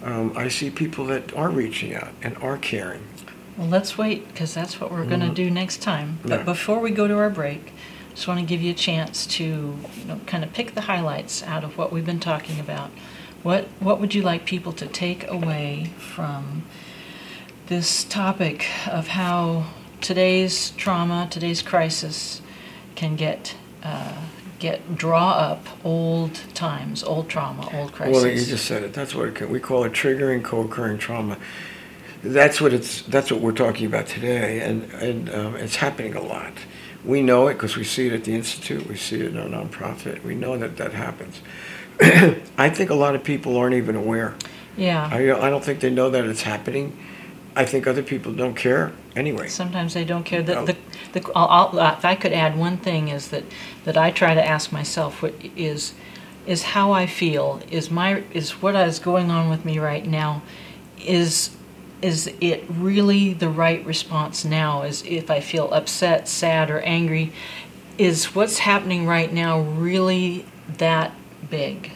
[0.03, 3.03] Um, I see people that are reaching out and are caring.
[3.57, 5.35] Well, let's wait because that's what we're going to Mhm.
[5.35, 6.19] do next time.
[6.23, 6.43] But Yeah.
[6.45, 7.73] before we go to our break,
[8.15, 11.43] just want to give you a chance to you know, kind of pick the highlights
[11.43, 12.91] out of what we've been talking about.
[13.43, 16.62] What what would you like people to take away from
[17.69, 19.65] this topic of how
[20.01, 22.41] today's trauma, today's crisis,
[22.95, 24.12] can get uh,
[24.59, 28.15] get draw up old times, old trauma, old crisis.
[28.23, 28.93] Well, you just said it.
[28.95, 31.37] That's what it we call it triggering co-occurring trauma.
[32.23, 33.03] That's what it's.
[33.03, 36.53] That's what we're talking about today, and and um, it's happening a lot.
[37.05, 38.87] We know it because we see it at the institute.
[38.87, 40.23] We see it in our nonprofit.
[40.23, 41.41] We know that that happens.
[42.57, 44.35] I think a lot of people aren't even aware.
[44.77, 45.09] yeah.
[45.11, 46.97] I, I don't think they know that it's happening.
[47.57, 49.49] I think other people don't care anyway.
[49.49, 50.43] Sometimes they don't care.
[50.43, 50.65] The, No.
[50.65, 50.77] the,
[51.13, 53.45] the, I'll, I'll, uh, if I could add one thing is that,
[53.85, 55.93] that I try to ask myself what is,
[56.47, 60.43] is how I feel, is my, is what is going on with me right now,
[61.05, 61.51] is,
[62.03, 64.83] is it really the right response now?
[64.83, 67.33] Is if I feel upset, sad, or angry,
[67.97, 70.45] is what's happening right now really
[70.79, 71.12] that
[71.49, 71.93] big?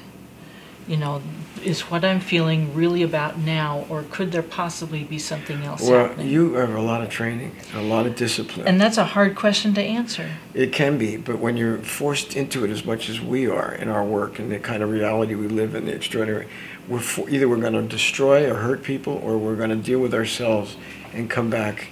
[0.88, 1.20] You know,
[1.64, 6.08] is what I'm feeling really about now, or could there possibly be something else Well,
[6.08, 6.28] happening?
[6.28, 8.68] you have a lot of training, a lot of discipline.
[8.68, 10.30] And that's a hard question to answer.
[10.54, 13.88] It can be, but when you're forced into it as much as we are in
[13.88, 16.46] our work and the kind of reality we live in, the extraordinary,
[16.86, 19.98] we're for, either we're going to destroy or hurt people, or we're going to deal
[19.98, 20.76] with ourselves
[21.12, 21.88] and come back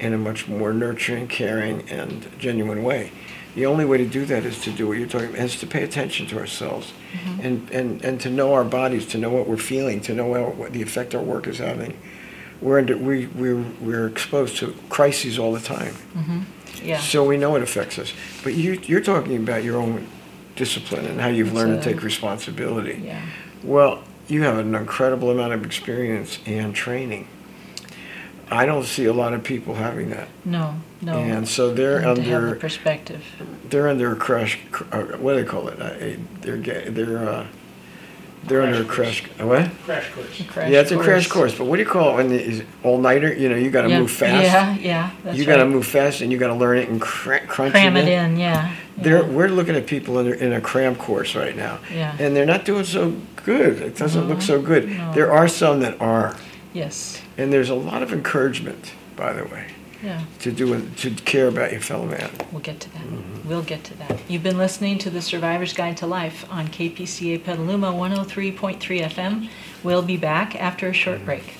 [0.00, 3.12] in a much more nurturing, caring, and genuine way.
[3.54, 5.66] The only way to do that is to do what you're talking about, is to
[5.66, 7.40] pay attention to ourselves, mm-hmm.
[7.40, 10.56] and, and, and to know our bodies, to know what we're feeling, to know what,
[10.56, 11.98] what the effect our work is having.
[12.62, 15.94] We're under, we we're, we're exposed to crises all the time.
[16.14, 16.40] Mm-hmm.
[16.82, 17.00] Yeah.
[17.00, 18.12] So we know it affects us.
[18.42, 20.06] But you, you're talking about your own
[20.56, 23.02] discipline and how you've learned to take responsibility.
[23.04, 23.20] Yeah.
[23.62, 27.28] Well, you have an incredible amount of experience and training.
[28.52, 31.18] I don't see a lot of people having that, No, no.
[31.18, 33.24] and so they're And to have the under perspective.
[33.70, 34.58] they're under a crash.
[34.70, 35.80] cr- uh, What do they call it?
[35.80, 37.46] Uh, They're ga- they're uh,
[38.44, 39.20] they're under a crash.
[39.22, 39.70] Crash a What?
[39.84, 40.42] Crash course.
[40.48, 41.54] Crash yeah, it's a crash course.
[41.56, 43.32] But what do you call it when the all nighter?
[43.32, 44.42] You know, you got to yeah, move fast.
[44.44, 45.10] Yeah, yeah.
[45.22, 45.70] That's you got to right.
[45.70, 48.74] move fast, and you got to learn it and cr- crunch Cram it in, yeah.
[48.98, 49.28] They're, yeah.
[49.28, 52.14] we're looking at people in a, in a cram course right now, Yeah.
[52.18, 53.80] and they're not doing so good.
[53.80, 54.88] It doesn't look so good.
[54.90, 55.12] No.
[55.14, 56.36] There are some that are,
[56.74, 57.21] Yes.
[57.38, 59.66] And there's a lot of encouragement, by the way,
[60.02, 60.22] Yeah.
[60.40, 62.30] to do it- to care about your fellow man.
[62.50, 63.02] We'll get to that.
[63.02, 63.48] Mm-hmm.
[63.48, 64.18] We'll get to that.
[64.28, 69.48] You've been listening to The Survivor's Guide to Life on KPCA Petaluma 103.3 FM.
[69.82, 71.54] We'll be back after a short break.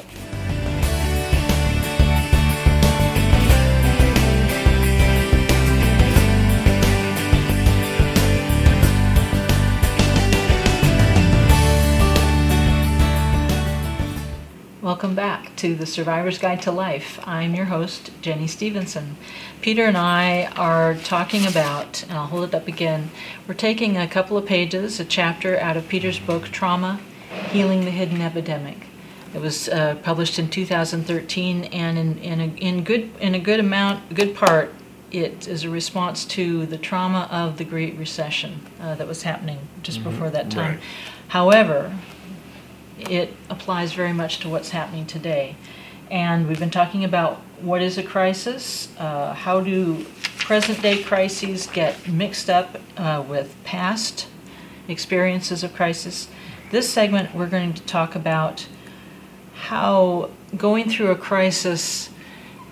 [14.93, 17.19] Welcome back to the Survivor's Guide to Life.
[17.25, 19.17] I'm your host, Jenny Stevenson.
[19.63, 23.11] Peter and I are talking about, and I'll hold it up again,
[23.49, 27.01] we're taking a couple of pages, a chapter out of Peter's book, Trauma
[27.49, 28.87] Healing the Hidden Epidemic.
[29.35, 33.61] It was uh, published in 2013, and in, in, a, in, good, in a good
[33.61, 34.75] amount, good part,
[35.11, 39.59] it is a response to the trauma of the Great Recession uh, that was happening
[39.83, 40.75] just before that time.
[40.75, 40.83] right.
[41.29, 41.97] However,
[43.11, 45.57] it applies very much to what's happening today.
[46.11, 50.05] And we've been talking about what is a crisis, uh, how do
[50.39, 54.27] present day crises get mixed up uh, with past
[54.89, 56.29] experiences of crisis.
[56.71, 58.67] This segment, we're going to talk about
[59.55, 62.11] how going through a crisis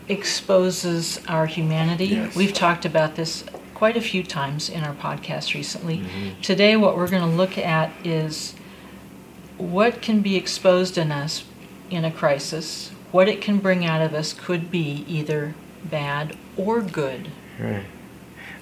[0.09, 2.07] exposes our humanity.
[2.07, 2.35] Yes.
[2.35, 6.05] We've talked about this quite a few times in our podcast recently.
[6.43, 8.55] Today, what we're going to look at is
[9.61, 11.45] what can be exposed in us
[11.91, 16.81] in a crisis, what it can bring out of us could be either bad or
[16.81, 17.29] good.
[17.59, 17.85] Right.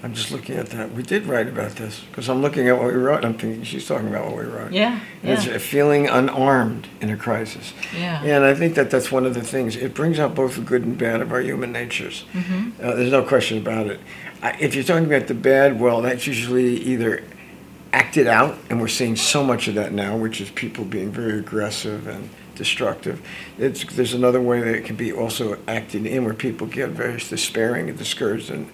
[0.00, 0.92] I'm just looking at that.
[0.92, 3.24] We did write about this because I'm looking at what we wrote.
[3.24, 4.70] I'm thinking she's talking about what we wrote.
[4.70, 7.72] Yeah, It's yeah, a feeling unarmed in a crisis.
[7.96, 8.22] yeah.
[8.22, 9.74] And I think that that's one of the things.
[9.74, 12.24] It brings out both the good and bad of our human natures.
[12.32, 12.72] Mhm.
[12.80, 13.98] Uh, there's no question about it.
[14.40, 17.24] I, if you're talking about the bad, well, that's usually either
[17.92, 21.38] acted out, and we're seeing so much of that now, which is people being very
[21.38, 23.20] aggressive and destructive.
[23.58, 27.18] It's, there's another way that it can be also acted in, where people get very
[27.18, 28.70] despairing and discouraged and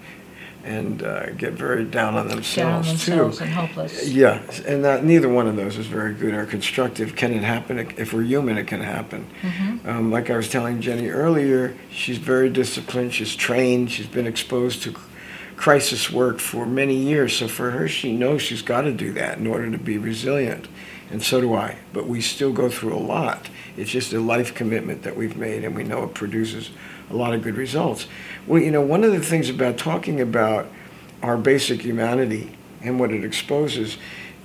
[0.63, 3.43] and uh, get very down on themselves, Down on themselves, themselves too.
[3.43, 4.07] and hopeless.
[4.09, 7.15] Yeah, and that, neither one of those is very good or constructive.
[7.15, 7.77] Can it happen?
[7.97, 9.27] If we're human, it can happen.
[9.43, 9.87] Mm-hmm.
[9.87, 13.13] Um, like I was telling Jenny earlier, she's very disciplined.
[13.13, 13.91] She's trained.
[13.91, 14.95] She's been exposed to
[15.55, 17.37] crisis work for many years.
[17.37, 20.67] So for her, she knows she's got to do that in order to be resilient.
[21.11, 21.77] And so do I.
[21.93, 23.49] But we still go through a lot.
[23.77, 26.71] It's just a life commitment that we've made, and we know it produces
[27.09, 28.07] a lot of good results.
[28.47, 30.67] Well, you know, one of the things about talking about
[31.21, 33.97] our basic humanity and what it exposes,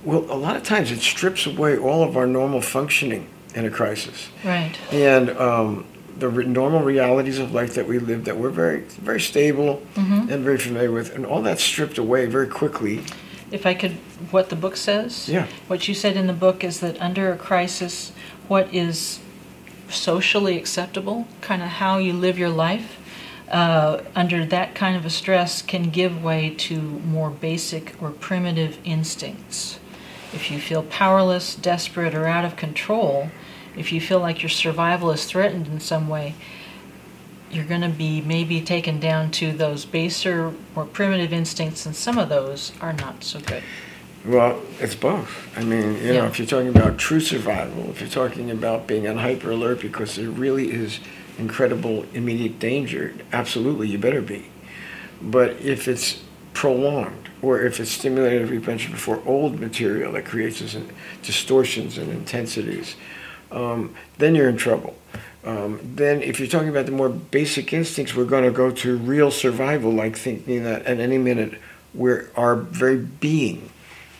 [0.03, 3.69] well, a lot of times it strips away all of our normal functioning in a
[3.69, 4.29] crisis.
[4.43, 4.73] Right.
[4.91, 5.85] And um,
[6.21, 10.31] the normal realities of life that we live that we're very, very stable Mm-hmm.
[10.31, 13.03] and very familiar with, and all that's stripped away very quickly.
[13.51, 13.91] If I could,
[14.31, 15.27] what the book says?
[15.27, 15.47] Yeah.
[15.67, 18.13] What you said in the book is that under a crisis,
[18.47, 19.19] what is
[19.89, 22.97] socially acceptable, kind of how you live your life,
[23.49, 28.77] uh, under that kind of a stress can give way to more basic or primitive
[28.85, 29.79] instincts.
[30.33, 33.29] If you feel powerless, desperate, or out of control,
[33.75, 36.35] if you feel like your survival is threatened in some way,
[37.51, 42.17] you're going to be maybe taken down to those baser, more primitive instincts, and some
[42.17, 43.63] of those are not so good.
[44.23, 45.57] Well, it's both.
[45.57, 49.07] I mean, you know, if you're talking about true survival, if you're talking about being
[49.07, 50.99] on hyper alert because there really is
[51.39, 54.45] incredible immediate danger, absolutely, you better be.
[55.21, 60.25] But if it's prolonged, or if it's stimulated, as we mentioned before, old material that
[60.25, 60.61] creates
[61.23, 62.95] distortions and intensities,
[63.51, 64.95] um, then you're in trouble.
[65.43, 68.97] Um, then, if you're talking about the more basic instincts, we're going to go to
[68.97, 71.55] real survival, like thinking that at any minute,
[71.93, 73.71] where our very being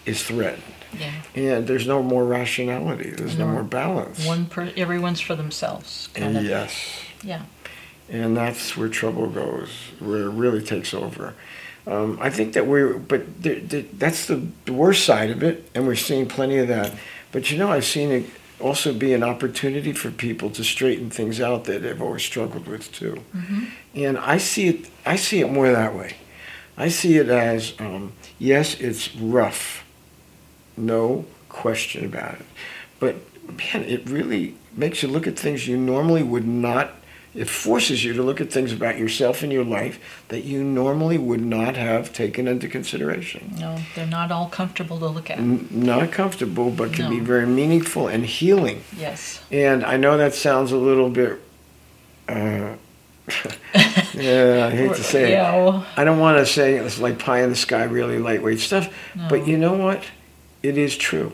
[0.05, 0.63] is threatened.
[0.99, 1.11] Yeah.
[1.35, 3.11] And there's no more rationality.
[3.11, 3.53] There's no No.
[3.53, 4.25] more balance.
[4.25, 6.09] One per, everyone's for themselves.
[6.13, 6.43] Kind of.
[6.43, 6.99] yes.
[7.23, 7.43] Yeah.
[8.09, 11.33] And that's where trouble goes, where it really takes over.
[11.87, 15.69] Um, I think that we're, but th th that's the, the worst side of it,
[15.73, 16.91] and we're seeing plenty of that.
[17.31, 18.25] But you know, I've seen it
[18.61, 22.91] also be an opportunity for people to straighten things out that they've always struggled with
[22.91, 23.23] too.
[23.93, 26.15] And I see it, I see it more that way.
[26.77, 29.83] I see it as, um, yes, it's rough,
[30.77, 32.45] no question about it.
[32.99, 33.15] But
[33.47, 36.95] man, it really makes you look at things you normally would not.
[37.33, 41.17] It forces you to look at things about yourself and your life that you normally
[41.17, 43.55] would not have taken into consideration.
[43.57, 45.37] No, they're not all comfortable to look at.
[45.37, 48.83] N- not comfortable, but can be very meaningful and healing.
[48.97, 49.41] Yes.
[49.49, 51.39] And I know that sounds a little bit.
[52.27, 52.75] Uh,
[54.13, 55.29] yeah, I hate to say it.
[55.31, 55.55] Yeah.
[55.55, 58.93] Well, I don't want to say it's like pie in the sky, really lightweight stuff.
[59.29, 60.03] But you know what?
[60.63, 61.31] It is true.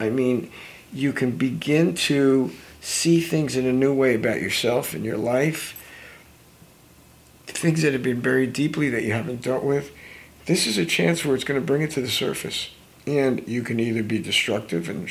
[0.00, 0.50] I mean,
[0.92, 2.50] you can begin to
[2.84, 5.80] see things in a new way about yourself and your life,
[7.46, 9.90] things that have been buried deeply that you haven't dealt with.
[10.44, 12.70] This is a chance where it's going to bring it to the surface.
[13.06, 15.08] And you can either be destructive and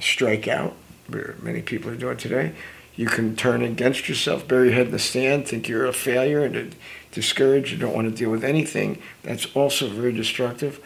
[0.00, 0.74] strike out,
[1.06, 2.54] where many people are doing today.
[2.96, 6.42] You can turn against yourself, bury your head in the sand, think you're a failure
[6.42, 6.74] and
[7.12, 8.98] discouraged, you don't want to deal with anything.
[9.22, 10.80] That's also very destructive.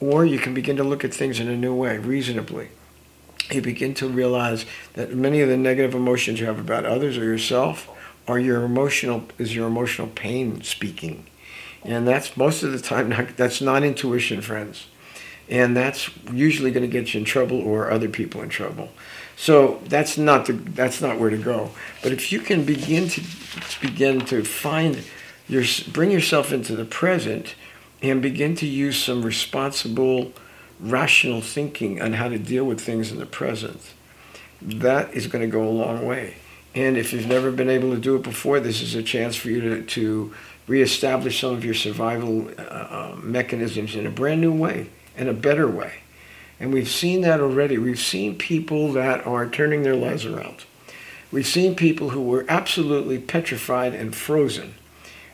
[0.00, 2.68] Or you can begin to look at things in a new way, reasonably.
[3.50, 7.24] You begin to realize that many of the negative emotions you have about others or
[7.24, 7.88] yourself
[8.28, 11.26] are your emotional is your emotional pain speaking.
[11.82, 14.86] And that's most of the time not, that's not intuition, friends.
[15.48, 18.90] And that's usually going to get you in trouble or other people in trouble.
[19.36, 21.70] So that's not the that's not where to go.
[22.02, 23.22] But if you can begin to
[23.80, 25.02] begin to find
[25.48, 27.54] your bring yourself into the present
[28.02, 30.32] and begin to use some responsible
[30.80, 33.80] rational thinking on how to deal with things in the present,
[34.62, 36.36] that is going to go a long way.
[36.74, 39.48] And if you've never been able to do it before, this is a chance for
[39.48, 40.34] you to, to
[40.66, 45.32] reestablish some of your survival uh, uh, mechanisms in a brand new way, in a
[45.32, 45.94] better way.
[46.60, 47.78] And we've seen that already.
[47.78, 50.64] We've seen people that are turning their lives around.
[51.32, 54.74] We've seen people who were absolutely petrified and frozen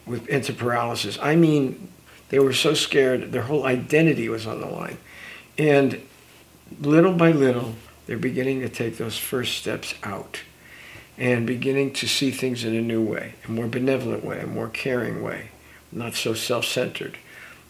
[0.07, 1.19] with into paralysis.
[1.21, 1.89] I mean,
[2.29, 4.99] they were so scared, their whole identity was on the line.
[5.59, 6.01] And
[6.81, 7.75] little by little,
[8.07, 10.41] they're beginning to take those first steps out
[11.19, 14.69] and beginning to see things in a new way, a more benevolent way, a more
[14.69, 15.51] caring way,
[15.91, 17.17] not so self centered,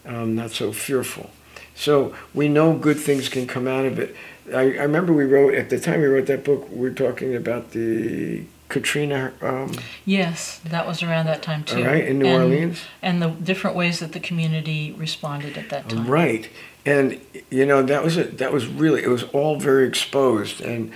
[0.05, 1.29] um, not so fearful.
[1.75, 4.15] So we know good things can come out of it.
[4.53, 7.35] I, I remember we wrote, at the time we wrote that book, we were talking
[7.35, 9.71] about the Katrina, um,
[10.05, 11.77] Yes, that was around that time too.
[11.77, 12.81] all right, in New And- Orleans?
[13.01, 16.05] And the different ways that the community responded at that time.
[16.07, 16.49] Right,
[16.87, 17.19] and
[17.51, 18.37] you know that was it.
[18.39, 20.91] That was really it was all very exposed, and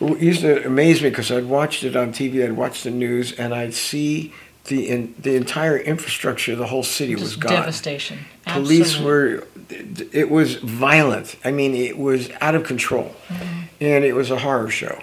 [0.00, 3.32] it used to amaze me because I'd watched it on TV, I'd watch the news,
[3.32, 4.32] and I'd see
[4.66, 7.52] the in, the entire infrastructure of the whole city was gone.
[7.52, 8.18] devastation.
[8.46, 9.06] Police Absolutely.
[9.06, 9.46] were,
[10.12, 11.36] it was violent.
[11.44, 13.60] I mean, it was out of control, Mm-hmm.
[13.80, 15.00] and it was a horror show.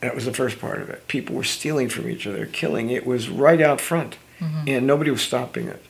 [0.00, 1.06] That was the first part of it.
[1.08, 2.90] People were stealing from each other, killing.
[2.90, 4.68] It was right out front, Mhm.
[4.68, 5.82] and nobody was stopping it.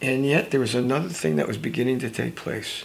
[0.00, 2.84] And yet, there was another thing that was beginning to take place,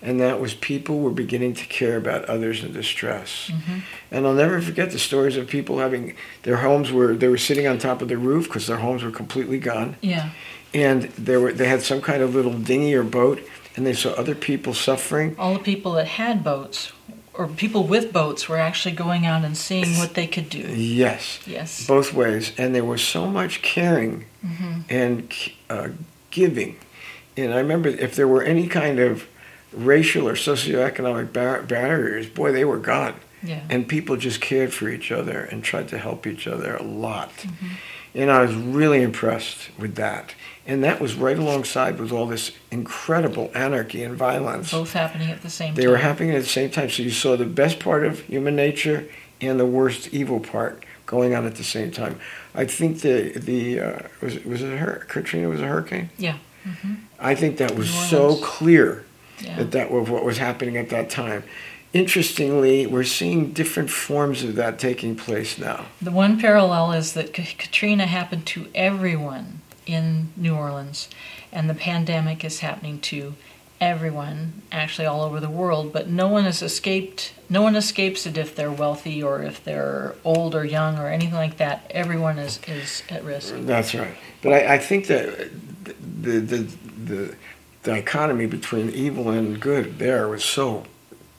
[0.00, 3.50] and that was people were beginning to care about others in distress.
[3.52, 3.82] Mhm.
[4.10, 7.66] And I'll never forget the stories of people having their homes were they were sitting
[7.66, 10.30] on top of the roof because their homes were completely gone, Yeah.
[10.72, 13.40] and they were they had some kind of little dinghy or boat,
[13.76, 15.36] and they saw other people suffering.
[15.38, 16.92] All the people that had boats
[17.34, 20.60] or people with boats were actually going out and seeing what they could do.
[20.74, 21.84] Yes, Yes.
[21.86, 25.32] both ways, and there was so much caring hmm and
[25.68, 25.88] uh,
[26.34, 26.76] giving.
[27.36, 29.26] And I remember if there were any kind of
[29.72, 33.14] racial or socioeconomic bar- barriers, boy, they were gone.
[33.42, 33.62] Yeah.
[33.70, 37.30] And people just cared for each other and tried to help each other a lot.
[37.30, 37.66] Mm-hmm.
[38.16, 40.34] And I was really impressed with that.
[40.66, 44.70] And that was right alongside with all this incredible anarchy and violence.
[44.70, 45.84] Both happening at the same They time.
[45.84, 46.90] They were happening at the same time.
[46.90, 49.08] So you saw the best part of human nature
[49.40, 52.18] and the worst evil part going on at the same time.
[52.54, 56.10] I think the the uh, was was it her Katrina was a hurricane.
[56.18, 56.38] Yeah.
[56.64, 59.04] hmm I think that was so clear
[59.40, 59.56] Yeah.
[59.56, 61.42] that that was what was happening at that time.
[61.92, 65.86] Interestingly, we're seeing different forms of that taking place now.
[66.02, 71.08] The one parallel is that K- Katrina happened to everyone in New Orleans,
[71.52, 73.34] and the pandemic is happening to
[73.80, 75.92] everyone, actually all over the world.
[75.92, 77.32] But no one has escaped.
[77.48, 81.34] No one escapes it if they're wealthy or if they're old or young or anything
[81.34, 81.86] like that.
[81.90, 83.54] Everyone is, is at risk.
[83.58, 84.16] That's right.
[84.42, 85.50] But I, I think that
[86.22, 87.36] the, the the
[87.82, 90.84] dichotomy between evil and good there was so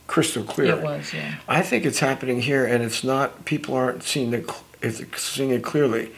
[0.07, 0.77] crystal clear.
[0.77, 1.35] It was, yeah.
[1.47, 3.45] I think it's happening here, and it's not.
[3.45, 6.11] People aren't seeing the it's seeing it clearly,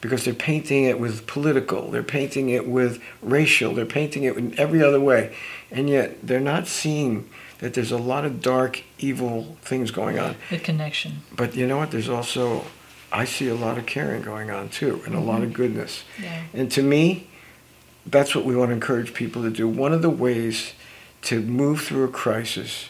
[0.00, 4.58] because they're painting it with political, they're painting it with racial, they're painting it in
[4.58, 5.34] every other way,
[5.70, 7.28] and yet they're not seeing
[7.58, 10.36] that there's a lot of dark, evil things going on.
[10.50, 11.22] The connection.
[11.34, 11.90] But you know what?
[11.90, 12.64] There's also,
[13.12, 15.28] I see a lot of caring going on too, and a mm-hmm.
[15.28, 16.04] lot of goodness.
[16.20, 16.42] Yeah.
[16.52, 17.28] And to me,
[18.06, 19.68] that's what we want to encourage people to do.
[19.68, 20.74] One of the ways
[21.22, 22.88] to move through a crisis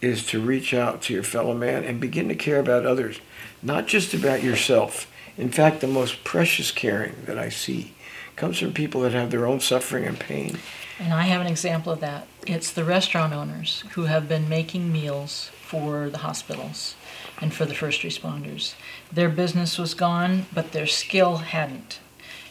[0.00, 3.20] is to reach out to your fellow man and begin to care about others,
[3.62, 5.10] not just about yourself.
[5.36, 7.94] In fact, the most precious caring that I see
[8.36, 10.58] comes from people that have their own suffering and pain.
[11.02, 12.28] And I have an example of that.
[12.46, 16.94] It's the restaurant owners who have been making meals for the hospitals
[17.40, 18.74] and for the first responders.
[19.12, 21.98] Their business was gone, but their skill hadn't.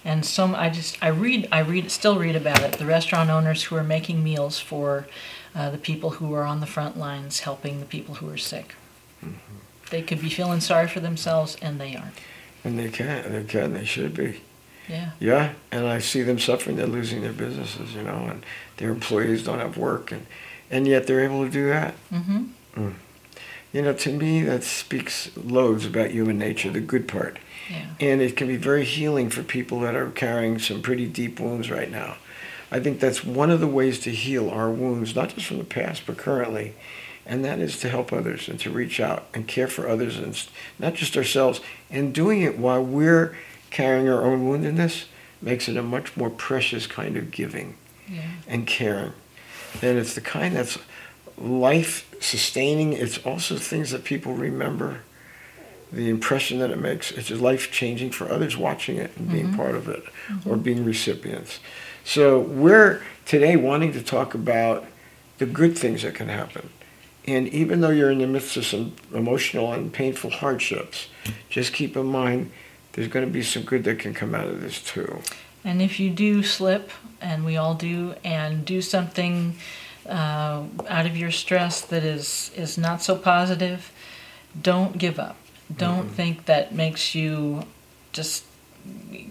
[0.03, 2.73] And some I just I read I read still read about it.
[2.73, 5.07] The restaurant owners who are making meals for
[5.55, 8.75] uh, the people who are on the front lines helping the people who are sick.
[9.91, 12.15] They could be feeling sorry for themselves, and they aren't.
[12.65, 14.41] And they can, they can, they should be.
[14.91, 15.11] Yeah.
[15.19, 16.75] Yeah, and I see them suffering.
[16.75, 18.45] They're losing their businesses, you know, and
[18.77, 20.25] their employees don't have work, and,
[20.69, 21.95] and yet they're able to do that.
[22.11, 22.89] Mm-hmm.
[23.71, 27.39] You know, to me, that speaks loads about human nature, the good part.
[27.69, 27.85] Yeah.
[28.01, 31.71] And it can be very healing for people that are carrying some pretty deep wounds
[31.71, 32.17] right now.
[32.69, 35.63] I think that's one of the ways to heal our wounds, not just from the
[35.63, 36.73] past, but currently.
[37.25, 40.37] And that is to help others and to reach out and care for others and
[40.77, 41.61] not just ourselves.
[41.89, 43.37] And doing it while we're
[43.71, 45.05] carrying our own woundedness
[45.41, 47.75] makes it a much more precious kind of giving
[48.07, 48.21] Yeah.
[48.47, 49.13] and caring.
[49.81, 50.77] And it's the kind that's
[51.37, 52.93] life sustaining.
[52.93, 54.99] It's also things that people remember,
[55.91, 57.11] the impression that it makes.
[57.11, 59.55] It's life changing for others watching it and being Mhm.
[59.55, 60.03] part of it
[60.45, 61.59] or being recipients.
[62.03, 64.85] So we're today wanting to talk about
[65.37, 66.69] the good things that can happen.
[67.25, 71.07] And even though you're in the midst of some emotional and painful hardships,
[71.49, 72.51] just keep in mind
[72.93, 75.21] there's going to be some good that can come out of this too.
[75.63, 76.89] And if you do slip,
[77.19, 79.55] and we all do, and do something
[80.07, 83.91] uh, out of your stress that is is not so positive,
[84.59, 85.37] don't give up.
[85.75, 87.63] Don't think that makes you
[88.11, 88.43] just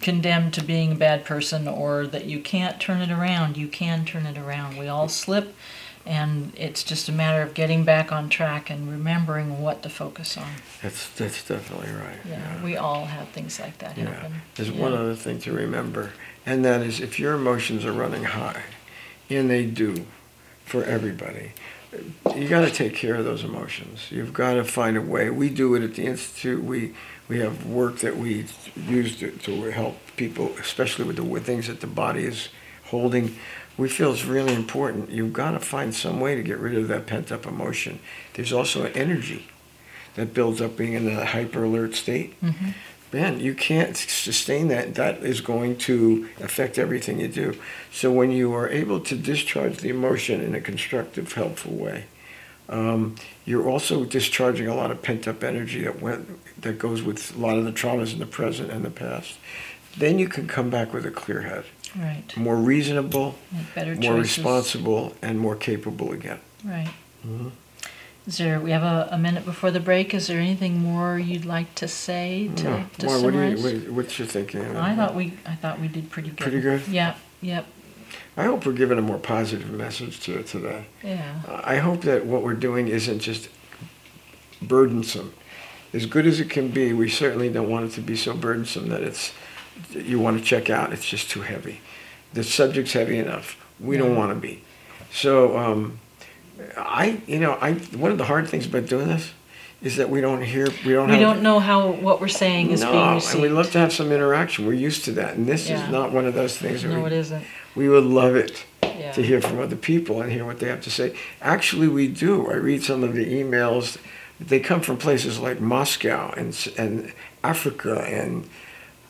[0.00, 3.56] condemned to being a bad person or that you can't turn it around.
[3.56, 4.78] You can turn it around.
[4.78, 5.54] We all slip,
[6.07, 10.36] and it's just a matter of getting back on track and remembering what to focus
[10.36, 10.48] on.
[10.82, 12.18] That's that's definitely right.
[12.26, 14.07] Yeah, we all have things like that Yeah.
[14.12, 14.42] happen.
[14.55, 14.80] There's Yeah.
[14.80, 16.12] one other thing to remember,
[16.46, 18.62] and that is if your emotions are running high,
[19.28, 20.07] and they do
[20.64, 21.53] for everybody,
[22.36, 24.07] you got to take care of those emotions.
[24.11, 25.28] You've got to find a way.
[25.30, 26.62] We do it at the institute.
[26.64, 26.94] We
[27.28, 28.46] we have work that we
[28.88, 32.48] use to, to help people, especially with the with things that the body is
[32.86, 33.36] holding.
[33.81, 35.09] We feel it's really important.
[35.09, 37.99] You've got to find some way to get rid of that pent up emotion.
[38.35, 39.49] There's also energy
[40.16, 42.39] that builds up being in a hyper alert state.
[42.43, 42.72] Mm-hmm.
[43.11, 44.97] Man, you can't sustain that.
[44.97, 47.59] That is going to affect everything you do.
[47.91, 52.05] So when you are able to discharge the emotion in a constructive, helpful way,
[52.68, 53.16] um,
[53.47, 56.28] you're also discharging a lot of pent up energy that went
[56.61, 59.39] that goes with a lot of the traumas in the present and the past.
[59.97, 61.64] Then you can come back with a clear head,
[61.99, 62.22] Right.
[62.36, 64.36] more reasonable, Make better more choices.
[64.38, 66.38] responsible, and more capable again.
[66.64, 66.91] Right.
[67.26, 67.51] Mhm.
[68.26, 68.61] Is there?
[68.61, 70.12] We have a, a minute before the break.
[70.14, 72.84] Is there anything more you'd like to say to, No.
[72.99, 73.82] to Well, what you, summarize?
[73.84, 74.76] what, what's your thinking?
[74.76, 76.38] I thought we I thought we did pretty good.
[76.38, 76.86] Pretty good?
[76.88, 77.14] Yeah.
[77.41, 77.66] Yep.
[78.36, 80.84] I hope we're giving a more positive message to today.
[81.03, 81.41] Yeah.
[81.64, 83.49] I hope that what we're doing isn't just
[84.62, 85.32] burdensome.
[85.93, 88.88] As good as it can be, we certainly don't want it to be so burdensome
[88.91, 89.32] that it's
[89.93, 90.93] you want to check out.
[90.93, 91.81] It's just too heavy.
[92.33, 93.57] The subject's heavy enough.
[93.81, 94.62] We don't want to be.
[95.12, 95.99] So um,
[96.76, 99.33] I, you know, I one of the hard things about doing this
[99.83, 101.20] is that we don't hear, we don't We have.
[101.22, 104.12] don't know how what we're saying is no, being and we love to have some
[104.12, 104.66] interaction.
[104.66, 105.83] We're used to that, and this Yeah.
[105.83, 106.85] is not one of those things.
[106.85, 107.45] no, we, it isn't.
[107.74, 109.12] we would love it Yeah.
[109.12, 111.14] to hear from other people and hear what they have to say.
[111.41, 112.51] Actually, we do.
[112.51, 113.97] I read some of the emails.
[114.39, 117.12] They come from places like Moscow and and
[117.43, 118.45] Africa and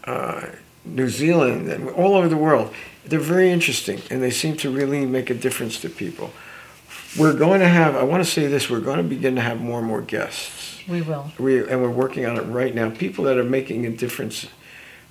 [0.05, 0.47] uh,
[0.85, 2.75] New Zealand and all over the world.
[3.05, 6.33] They're very interesting and they seem to really make a difference to people.
[7.19, 7.97] We're going to have.
[7.97, 8.71] I want to say this.
[8.71, 10.79] We're going to begin to have more and more guests.
[10.89, 11.31] We will.
[11.39, 12.91] We and we're working on it right now.
[12.91, 14.47] People that are making a difference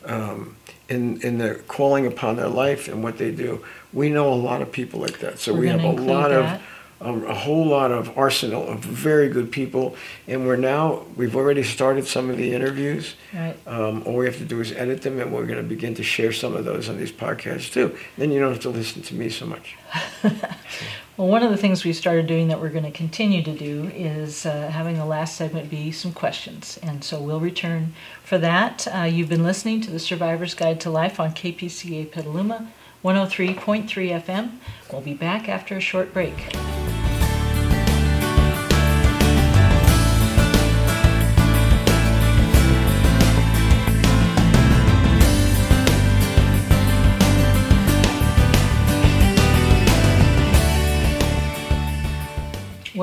[0.05, 0.55] um,
[0.87, 3.63] in in their calling upon their life and what they do.
[3.91, 5.39] We know a lot of people like that.
[5.39, 6.55] So We're we have a lot that.
[6.55, 6.61] of
[7.02, 9.95] um, a whole lot of arsenal of very good people,
[10.28, 13.16] and we're now we've already started some of the interviews.
[13.34, 13.56] Right.
[13.68, 16.04] Um, all we have to do is edit them, and we're going to begin to
[16.04, 17.95] share some of those on these podcasts too.
[18.18, 19.76] Then you don't have to listen to me so much.
[21.20, 23.91] Well, one of the things we started doing that we're going to continue to do
[23.93, 26.80] is uh, having the last segment be some questions.
[26.82, 27.93] And so we'll return
[28.24, 28.88] for that.
[28.88, 32.72] Uh, you've been listening to the Survivor's Guide to Life on KPCA Petaluma
[33.04, 33.86] 103.3
[34.24, 34.52] FM.
[34.93, 36.56] We'll be back after a short break.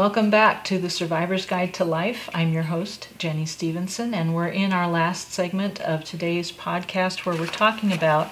[0.06, 2.30] Welcome back to the Survivor's Guide to Life.
[2.32, 7.34] I'm your host, Jenny Stevenson, and we're in our last segment of today's podcast where
[7.34, 8.28] we're talking about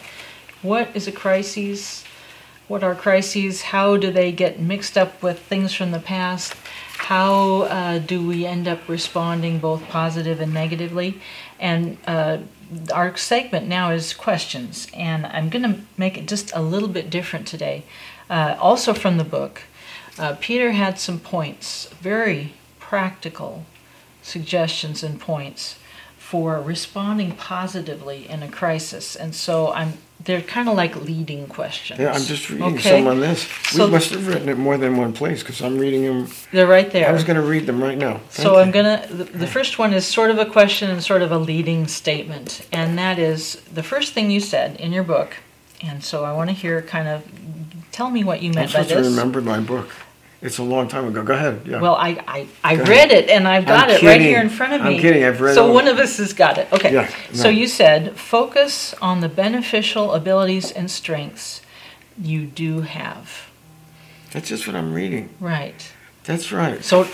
[0.62, 2.04] what is a crisis,
[2.68, 6.54] what are crises, how do they get mixed up with things from the past,
[6.96, 11.20] how uh, do we end up responding both positive and negatively,
[11.58, 12.38] and uh,
[12.94, 17.10] our segment now is questions, and I'm going to make it just a little bit
[17.10, 17.82] different today.
[18.30, 19.62] Uh, also from the book,
[20.18, 23.64] uh, Peter had some points, very practical
[24.22, 25.78] suggestions and points
[26.18, 29.94] for responding positively in a crisis, and so I'm
[30.24, 32.00] they're kind of like leading questions.
[32.00, 32.98] Yeah, I'm just reading Okay.
[33.00, 33.42] some on this.
[33.64, 36.28] So- we must have written it more than one place because I'm reading them.
[36.52, 37.08] They're right there.
[37.08, 38.20] I was going to read them right now.
[38.30, 39.06] So Thank I'm gonna.
[39.10, 42.66] The, the first one is sort of a question and sort of a leading statement,
[42.72, 45.36] and that is the first thing you said in your book.
[45.84, 47.22] And so I want to hear kind of
[47.92, 49.06] tell me what you meant by this.
[49.06, 49.88] remember my book.
[50.40, 51.22] It's a long time ago.
[51.22, 51.62] Go ahead.
[51.66, 51.80] Yeah.
[51.80, 54.50] Well, I I, I Go read it and I've got I'm it right here in
[54.50, 54.96] front of me.
[54.96, 55.24] I'm kidding.
[55.24, 56.70] I've read So all- one of us has got it.
[56.72, 56.92] Okay.
[56.92, 61.62] Yeah, So you said focus on the beneficial abilities and strengths
[62.20, 63.48] you do have.
[64.32, 65.30] That's just what I'm reading.
[65.40, 65.90] Right.
[66.24, 66.84] That's right.
[66.84, 67.06] So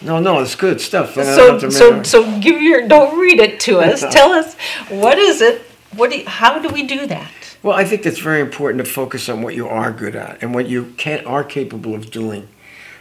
[0.00, 1.14] No, no, it's good stuff.
[1.14, 4.00] so so so give your don't read it to us.
[4.10, 4.54] Tell us
[4.88, 5.62] what is it?
[5.96, 7.30] What do you, how do we do that?
[7.62, 10.54] Well, I think it's very important to focus on what you are good at and
[10.54, 12.48] what you can are capable of doing,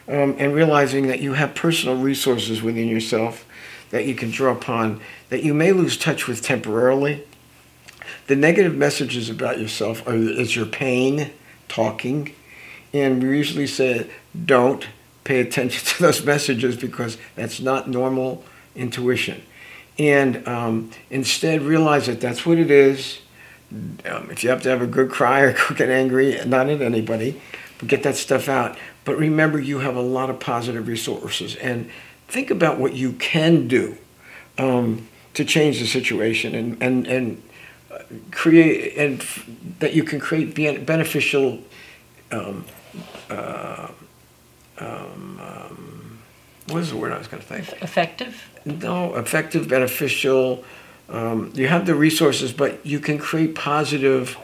[0.10, 3.45] um, and realizing that you have personal resources within yourself
[3.91, 4.99] that you can draw upon
[5.30, 7.24] that you may lose touch with temporarily.
[8.28, 11.32] The negative messages about yourself are is your pain
[11.70, 12.36] talking,
[12.93, 14.10] and we usually say
[14.45, 14.88] don't
[15.24, 18.43] pay attention to those messages because that's not normal
[18.76, 19.41] intuition,
[19.97, 23.20] and um, instead realize that that's what it is
[23.72, 27.39] um, if you have to have a good cry or get angry, not at anybody,
[27.78, 28.78] but get that stuff out.
[29.05, 31.89] But remember, you have a lot of positive resources, and
[32.28, 33.97] think about what you can do
[34.57, 37.43] um, to change the situation, and and and
[37.91, 37.99] uh,
[38.32, 39.47] create and f-
[39.80, 41.59] that you can create be- beneficial.
[42.32, 42.65] Um,
[43.30, 43.88] uh,
[44.80, 46.20] um, um,
[46.67, 47.82] what is the word I was going to think?
[47.82, 48.49] Effective?
[48.65, 50.63] No, effective, beneficial.
[51.10, 54.38] Um, you have the resources, but you can create positive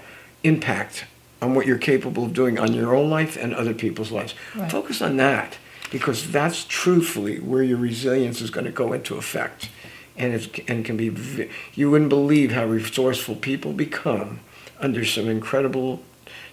[0.43, 1.05] impact
[1.41, 4.33] on what you're capable of doing on your own life and other people's lives.
[4.55, 4.71] Right.
[4.71, 5.57] Focus on that
[5.91, 9.69] because that's truthfully where your resilience is going to go into effect.
[10.17, 14.39] And it and can be, you wouldn't believe how resourceful people become
[14.79, 16.01] under some incredible,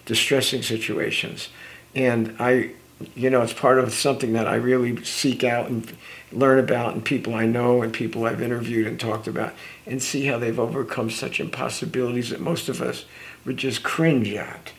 [0.05, 1.49] distressing situations.
[1.95, 2.71] And I,
[3.15, 5.91] you know, it's part of something that I really seek out and
[6.31, 9.53] learn about, and people I know and people I've interviewed and talked about,
[9.85, 13.05] and see how they've overcome such impossibilities that most of us
[13.45, 14.71] would just cringe at.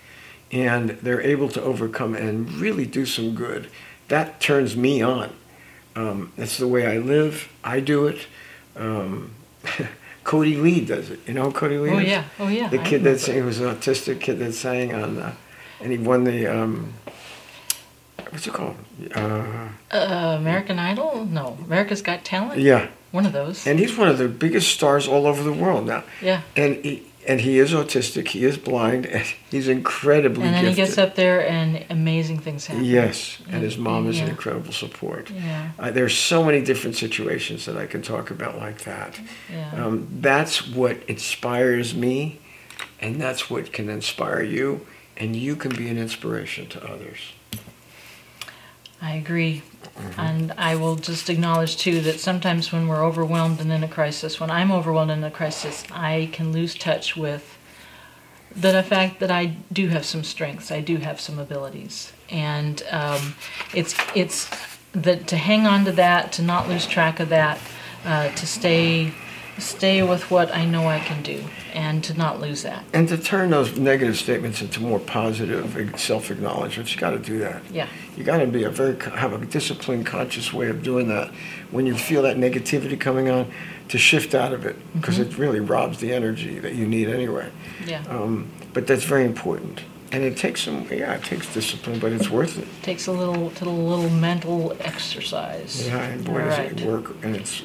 [0.50, 3.68] And they're able to overcome and really do some good.
[4.08, 5.34] That turns me on.
[5.96, 7.52] Um, that's the way I live.
[7.62, 8.26] I do it.
[8.76, 9.34] Um,
[10.24, 11.20] Kodi Lee does it.
[11.26, 12.24] You know Kodi Lee Oh, yeah.
[12.38, 12.68] Oh, yeah.
[12.68, 15.34] The kid that sang, he was an autistic kid that sang on, uh,
[15.80, 16.94] and he won the, um,
[18.30, 18.76] what's it called?
[19.14, 21.26] Uh, Uh, American Idol?
[21.26, 21.58] No.
[21.64, 22.60] America's Got Talent?
[22.60, 23.66] yeah, One of those.
[23.66, 26.02] and he's one of the biggest stars all over the world now.
[26.22, 26.40] yeah.
[26.56, 28.28] And he, and he is autistic.
[28.28, 30.76] He is blind, and he's incredibly And then gifted.
[30.78, 32.84] he gets up there and amazing things happen.
[32.84, 35.30] Yes, and his mom is an incredible support.
[35.30, 35.70] Yeah.
[35.78, 39.18] Uh, there's so many different situations that I can talk about like that.
[39.50, 39.70] Yeah.
[39.86, 42.40] Um, that's what inspires me,
[43.00, 47.32] and that's what can inspire you, and you can be an inspiration to others.
[49.04, 49.62] I agree.
[50.16, 54.40] And I will just acknowledge too that sometimes when we're overwhelmed and in a crisis,
[54.40, 57.58] when I'm overwhelmed in a crisis, I can lose touch with
[58.56, 63.34] the fact that I do have some strengths, I do have some abilities, and um,
[63.74, 64.48] it's it's
[64.92, 67.58] that to hang on to that, to not lose track of that,
[68.04, 69.12] uh, to stay
[69.58, 72.84] stay with what I know I can do, and to not lose that.
[72.92, 77.62] And to turn those negative statements into more positive self-acknowledgement, you got to do that.
[77.70, 77.88] Yeah.
[78.16, 81.30] You got to be a very have a disciplined, conscious way of doing that.
[81.70, 83.50] When you feel that negativity coming on,
[83.88, 87.50] to shift out of it because it really robs the energy that you need anyway.
[87.86, 88.02] Yeah.
[88.08, 90.86] Um, but that's very important, and it takes some.
[90.90, 92.66] Yeah, it takes discipline, but it's worth it.
[92.82, 95.86] Takes a little to a little mental exercise.
[95.86, 96.80] Yeah, and boy, All does right.
[96.80, 97.62] it work, and it's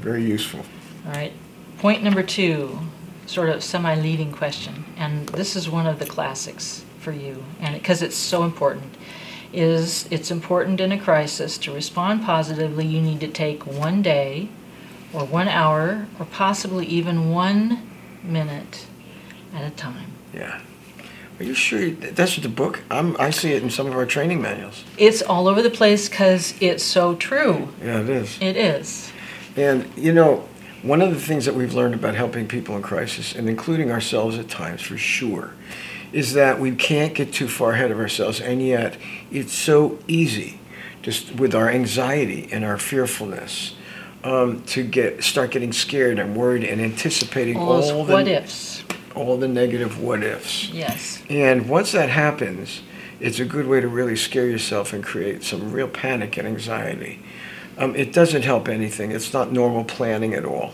[0.00, 0.64] very useful.
[1.06, 1.32] All right.
[1.78, 2.78] Point number two,
[3.26, 8.02] sort of semi-leading question, and this is one of the classics for you, and because
[8.02, 8.94] it's so important,
[9.52, 12.86] is it's important in a crisis to respond positively.
[12.86, 14.48] You need to take one day,
[15.12, 17.90] or one hour, or possibly even one
[18.22, 18.86] minute
[19.54, 20.12] at a time.
[20.32, 20.60] Yeah.
[21.40, 22.80] Are you sure you- that's the book?
[22.90, 24.84] I'm, I see it in some of our training manuals.
[24.96, 27.68] It's all over the place because it's so true.
[27.82, 28.38] Yeah, it is.
[28.40, 29.10] It is.
[29.56, 30.48] And you know,
[30.82, 34.38] one of the things that we've learned about helping people in crisis, and including ourselves
[34.38, 35.54] at times for sure,
[36.12, 38.40] is that we can't get too far ahead of ourselves.
[38.40, 38.96] And yet,
[39.30, 40.58] it's so easy,
[41.00, 43.74] just with our anxiety and our fearfulness,
[44.24, 48.84] um, to get start getting scared and worried and anticipating All all the what ifs.
[49.14, 50.68] all the negative what ifs.
[50.70, 51.22] Yes.
[51.28, 52.82] And once that happens,
[53.20, 57.20] it's a good way to really scare yourself and create some real panic and anxiety.
[57.78, 59.10] Um, it doesn't help anything.
[59.10, 60.72] It's not normal planning at all.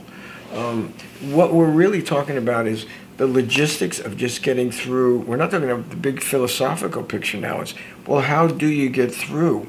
[0.52, 2.86] Um, what we're really talking about is
[3.18, 5.20] the logistics of just getting through.
[5.20, 7.60] We're not talking about the big philosophical picture now.
[7.60, 7.74] It's,
[8.06, 9.66] well, how do you get through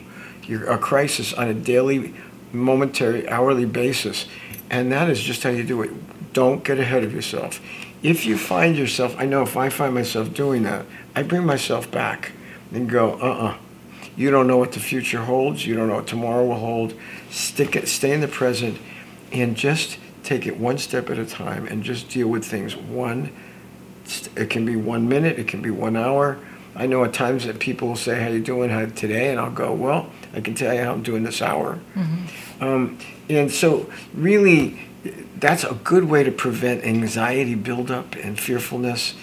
[0.48, 2.14] your, a crisis on a daily,
[2.52, 4.28] momentary, hourly basis?
[4.70, 5.92] And that is just how you do it.
[6.34, 7.60] Don't get ahead of yourself.
[8.02, 11.92] If you find yourself, I know if I find myself doing that, I bring myself
[11.92, 12.32] back
[12.72, 13.58] and go, uh uh
[14.20, 15.66] You don't know what the future holds.
[15.66, 16.94] You don't know what tomorrow will hold.
[17.30, 18.78] Stick it, stay in the present,
[19.32, 23.32] and just take it one step at a time and just deal with things one.
[24.36, 25.40] It can be one minute.
[25.40, 26.38] It can be one hour.
[26.76, 29.52] I know at times that people will say, "How you doing how, today?" And I'll
[29.52, 31.80] go, "Well, I can tell you how I'm doing this hour."
[32.60, 32.98] Um,
[33.30, 34.82] and so, really,
[35.40, 39.14] that's a good way to prevent anxiety buildup and fearfulness.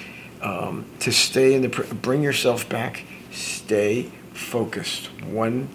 [0.40, 3.04] Um, to stay in the, bring yourself back.
[3.30, 5.06] Stay focused.
[5.22, 5.68] One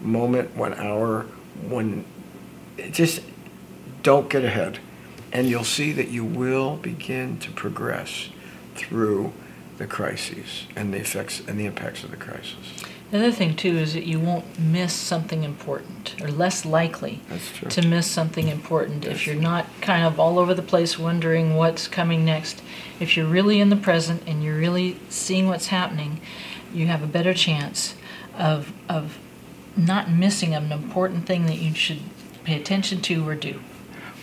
[0.00, 1.26] moment, one hour,
[1.62, 2.04] one.
[2.90, 3.22] Just
[4.02, 4.78] don't get ahead,
[5.32, 8.28] and you'll see that you will begin to progress
[8.74, 9.32] through
[9.78, 12.54] the crises and the effects and the impacts of the crisis.
[13.10, 17.20] The other thing too is that you won't miss something important, or less likely
[17.70, 21.86] to miss something important if you're not kind of all over the place wondering what's
[21.88, 22.62] coming next.
[22.98, 26.20] If you're really in the present and you're really seeing what's happening,
[26.72, 27.94] you have a better chance
[28.38, 29.18] of of
[29.76, 32.00] not missing an important thing that you should
[32.44, 33.60] pay attention to or do.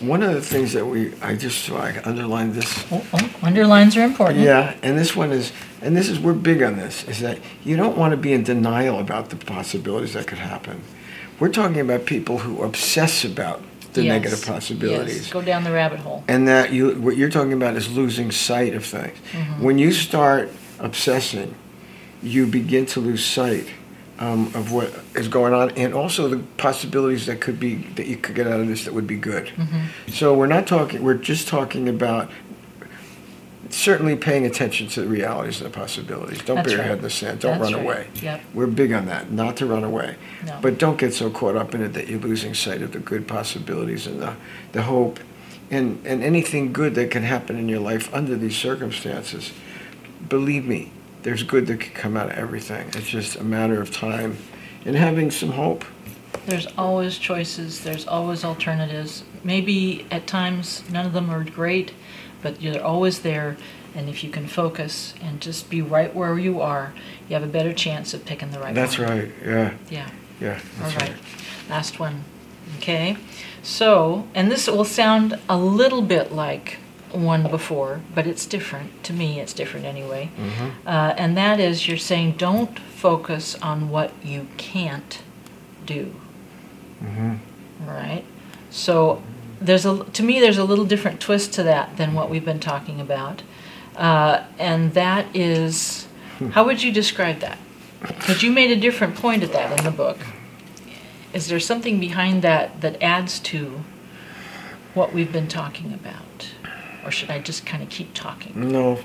[0.00, 2.84] one of the things that we, I just, so I underlined this.
[2.90, 4.40] Oh, oh, underlines are important.
[4.40, 7.76] Yeah, and this one is, and this is, we're big on this, is that you
[7.76, 10.82] don't want to be in denial about the possibilities that could happen.
[11.38, 13.62] We're talking about people who obsess about
[13.92, 15.30] the Yes, negative Yes, possibilities.
[15.32, 16.24] go down the rabbit hole.
[16.26, 19.16] And that you, what you're talking about is losing sight of things.
[19.32, 19.62] Mm-hmm.
[19.62, 20.50] When you start
[20.80, 21.54] obsessing,
[22.22, 23.68] you begin to lose sight
[24.18, 28.16] um, of what is going on, and also the possibilities that could be that you
[28.16, 29.46] could get out of this that would be good.
[29.46, 30.10] Mm-hmm.
[30.10, 31.02] So we're not talking.
[31.02, 32.30] We're just talking about
[33.70, 36.38] certainly paying attention to the realities and the possibilities.
[36.42, 37.40] Don't That's bury your head in the sand.
[37.40, 37.96] Don't That's run right.
[37.96, 38.08] away.
[38.22, 38.42] Yep.
[38.54, 40.16] We're big on that, not to run away.
[40.46, 40.58] No.
[40.62, 43.26] But don't get so caught up in it that you're losing sight of the good
[43.26, 44.36] possibilities and the,
[44.72, 45.18] the hope
[45.70, 49.52] and, and anything good that can happen in your life under these circumstances.
[50.28, 50.92] Believe me,
[51.24, 52.86] there's good that can come out of everything.
[52.88, 54.36] It's just a matter of time
[54.84, 55.84] and having some hope.
[56.46, 59.24] There's always choices, there's always alternatives.
[59.42, 61.92] Maybe at times none of them are great,
[62.42, 63.56] but you're always there.
[63.94, 66.92] And if you can focus and just be right where you are,
[67.28, 69.08] you have a better chance of picking the right That's one.
[69.08, 69.32] right.
[69.42, 69.74] Yeah.
[69.88, 70.10] Yeah.
[70.40, 70.60] Yeah.
[70.82, 71.16] All That's right.
[71.70, 72.24] Last one.
[72.78, 73.16] Okay.
[73.62, 76.78] So, and this will sound a little bit like
[77.14, 79.02] one before, but it's different.
[79.04, 80.30] To me, it's different anyway.
[80.38, 80.70] Mhm.
[80.86, 85.20] Uh, and that is you're saying don't focus on what you can't
[85.86, 86.14] do.
[87.04, 87.38] Mhm.
[87.86, 88.24] All right.
[88.70, 89.22] So
[89.60, 92.60] there's a to me there's a little different twist to that than what we've been
[92.60, 93.42] talking about,
[93.96, 96.06] uh, and that is
[96.52, 97.58] how would you describe that?
[98.00, 100.18] Because you made a different point at that in the book.
[101.32, 103.82] Is there something behind that that adds to
[104.94, 106.23] what we've been talking about,
[107.04, 108.70] or should I just kind of keep talking?
[108.72, 108.98] No,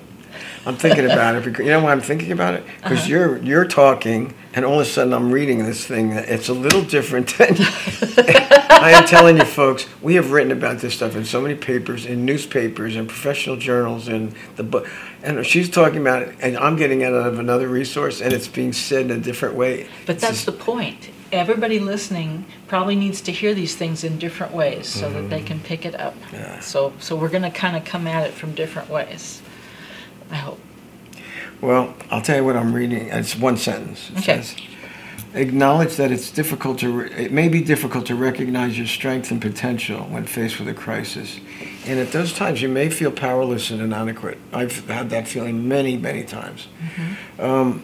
[0.66, 3.08] I'm thinking about it because you know why I'm thinking about it because Uh-huh.
[3.10, 6.12] you're you're talking and all of a sudden I'm reading this thing.
[6.12, 7.56] that It's a little different than
[8.82, 9.86] I am telling you, folks.
[10.02, 14.08] We have written about this stuff in so many papers, in newspapers, in professional journals,
[14.08, 14.88] and the book.
[15.22, 18.47] And she's talking about it, and I'm getting it out of another resource, and it's
[18.47, 19.88] being said in a different way.
[20.06, 21.10] But It's that's just- the point.
[21.32, 25.59] Everybody listening probably needs to hear these things in different ways so that they can
[25.59, 26.15] pick it up.
[26.34, 26.59] Yeah.
[26.59, 29.41] So, so we're going to kind of come at it from different ways.
[30.32, 30.59] I hope.
[31.61, 33.09] Well, I'll tell you what I'm reading.
[33.09, 34.09] It's one sentence.
[34.11, 34.41] It Okay.
[34.41, 34.55] says,
[35.36, 39.39] Acknowledge that it's difficult to, re- it may be difficult to recognize your strength and
[39.39, 41.39] potential when faced with a crisis.
[41.86, 44.39] And at those times, you may feel powerless and inadequate.
[44.51, 46.67] I've had that feeling many, many times.
[47.38, 47.84] Um,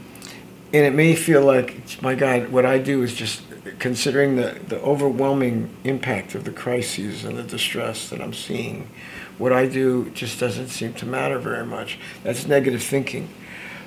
[0.73, 3.41] and it may feel like, my God, what I do is just
[3.79, 8.89] considering the, the overwhelming impact of the crises and the distress that I'm seeing,
[9.37, 11.99] what I do just doesn't seem to matter very much.
[12.23, 13.29] That's negative thinking.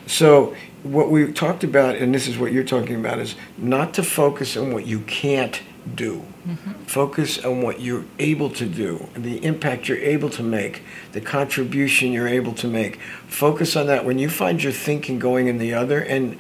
[0.06, 4.02] So, what we talked about, and this is what you're talking about, is not to
[4.02, 5.60] focus on what you can't
[5.94, 6.24] do.
[6.46, 6.72] Mm-hmm.
[6.84, 12.12] Focus on what you're able to do, the impact you're able to make, the contribution
[12.12, 13.00] you're able to make.
[13.26, 14.04] Focus on that.
[14.04, 16.38] When you find your thinking going in the other, and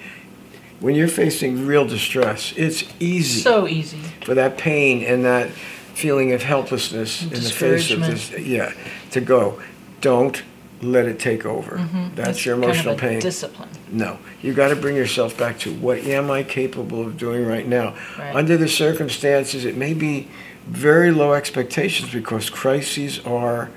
[0.80, 3.98] when you're facing real distress, it's easy So easy.
[4.24, 8.30] for that pain and that feeling of helplessness in the face of this.
[8.38, 8.72] Yeah,
[9.10, 9.60] to go.
[10.00, 10.42] Don't
[10.80, 11.78] let it take over.
[11.78, 12.14] Mm-hmm.
[12.14, 13.18] That's It's your kind of emotional a pain.
[13.20, 13.68] Discipline.
[13.90, 17.66] No, you got to bring yourself back to what am I capable of doing right
[17.66, 17.96] now?
[18.16, 18.36] Right.
[18.36, 20.28] Under the circumstances, it may be
[20.68, 23.70] very low expectations because crises are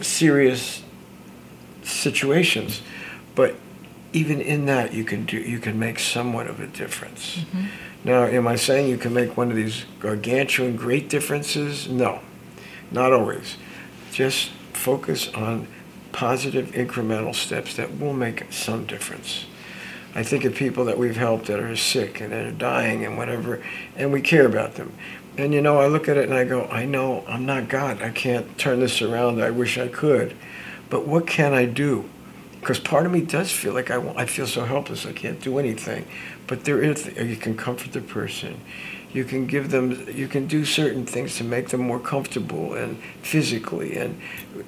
[0.00, 0.82] serious
[1.84, 2.82] situations,
[3.34, 3.54] but
[4.12, 7.36] even in that, you can do you can make somewhat of a difference.
[7.36, 7.64] Mm-hmm.
[8.04, 11.88] Now, am I saying you can make one of these gargantuan great differences?
[11.88, 12.20] No,
[12.90, 13.56] not always.
[14.10, 15.68] Just focus on
[16.12, 19.44] positive incremental steps that will make some difference.
[20.14, 23.16] I think of people that we've helped that are sick and that are dying and
[23.16, 23.62] whatever,
[23.96, 24.92] and we care about them.
[25.38, 28.02] And you know, I look at it and I go, I know I'm not God.
[28.02, 29.40] I can't turn this around.
[29.40, 30.36] I wish I could.
[30.88, 32.08] But what can I do?
[32.70, 35.04] Because part of me does feel like I, I feel so helpless.
[35.04, 36.06] I can't do anything.
[36.46, 38.60] But there is, you can comfort the person.
[39.12, 42.96] You can give them, you can do certain things to make them more comfortable and
[43.22, 44.20] physically and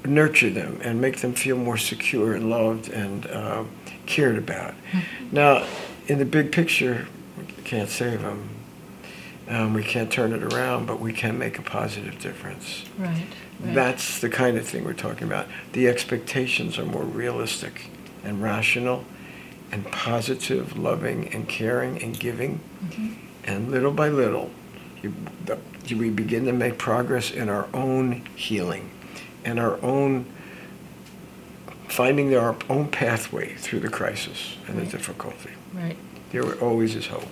[0.05, 3.63] nurture them and make them feel more secure and loved and uh,
[4.07, 4.75] cared about.
[5.31, 5.65] Now,
[6.09, 7.07] in the big picture,
[7.39, 8.49] we can't save them.
[9.49, 12.85] Um, we can't turn it around, but we can make a positive difference.
[12.99, 13.27] Right.
[13.63, 13.75] Right.
[13.75, 15.47] That's the kind of thing we're talking about.
[15.73, 17.87] The expectations are more realistic
[18.25, 19.05] and rational
[19.71, 22.61] and positive, loving and caring and giving.
[22.85, 23.15] Mhm.
[23.45, 24.51] And little by little,
[25.03, 25.15] you,
[25.47, 25.59] the,
[25.97, 28.91] we begin to make progress in our own healing
[29.45, 30.27] and our own
[31.89, 35.51] finding our own pathway through the crisis and the difficulty.
[35.75, 35.97] Right.
[36.31, 37.27] There always is hope.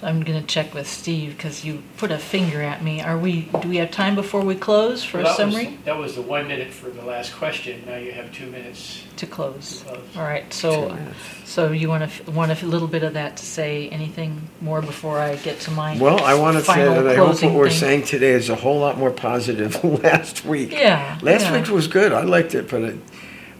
[0.00, 3.00] So I'm going to check with Steve because you put a finger at me.
[3.00, 3.48] Are we?
[3.62, 5.78] Do we have time before we close for Well, a that was- summary?
[5.86, 7.82] That was the one minute for the last question.
[7.86, 9.78] Now you have two minutes To close.
[9.80, 9.98] to close.
[10.16, 10.52] All right.
[10.52, 10.98] So, uh,
[11.46, 15.18] so you want to want a little bit of that to say anything more before
[15.18, 17.60] I get to my Well, I want to say final that I hope closing what
[17.60, 17.78] we're thing?
[17.78, 20.72] saying today is a whole lot more positive than last week.
[20.72, 21.18] Yeah.
[21.22, 21.52] Last yeah.
[21.58, 22.12] week was good.
[22.12, 22.96] I liked it, but it,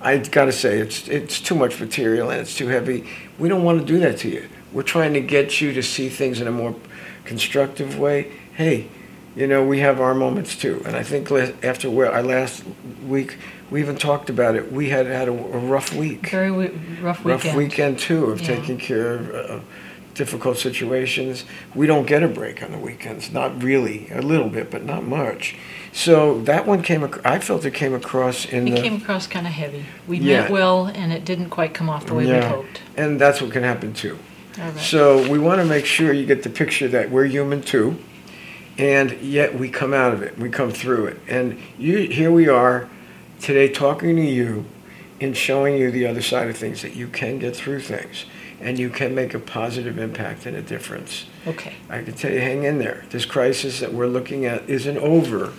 [0.03, 3.07] I got to say it's it's too much material and it's too heavy.
[3.39, 4.47] We don't want to do that to you.
[4.76, 6.74] We're trying to get you to see things in a more
[7.24, 8.30] constructive way.
[8.52, 8.88] Hey,
[9.34, 11.30] you know we have our moments too, and I think
[11.64, 12.62] after where our last
[13.08, 13.38] week,
[13.70, 14.70] we even talked about it.
[14.70, 17.44] We had had a, a rough week, Very w- rough weekend.
[17.46, 17.98] rough weekend.
[17.98, 18.46] too of Yeah.
[18.56, 19.30] taking care of.
[19.34, 19.60] Uh,
[20.14, 24.70] difficult situations we don't get a break on the weekends not really a little bit
[24.70, 25.54] but not much
[25.92, 29.26] so that one came ac- i felt it came across in It the came across
[29.26, 29.84] kind of heavy.
[30.08, 30.40] We Yeah.
[30.40, 32.80] meant well, and it didn't quite come off the way we hoped.
[32.96, 34.18] and that's what can happen too.
[34.59, 34.76] Right.
[34.78, 37.98] So we want to make sure you get the picture that we're human too,
[38.78, 42.48] and yet we come out of it, we come through it, and you here we
[42.48, 42.88] are
[43.40, 44.64] today talking to you
[45.20, 48.26] and showing you the other side of things that you can get through things
[48.61, 51.26] and you can make a positive impact and a difference.
[51.46, 51.74] okay.
[51.90, 53.04] I can tell you, hang in there.
[53.11, 55.52] This crisis that we're looking at isn't over,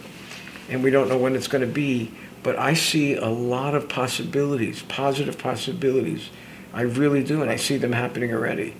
[0.69, 2.11] and we don't know when it's going to be.
[2.43, 6.29] But I see a lot of possibilities, positive possibilities.
[6.73, 8.73] I really do, and I see them happening already,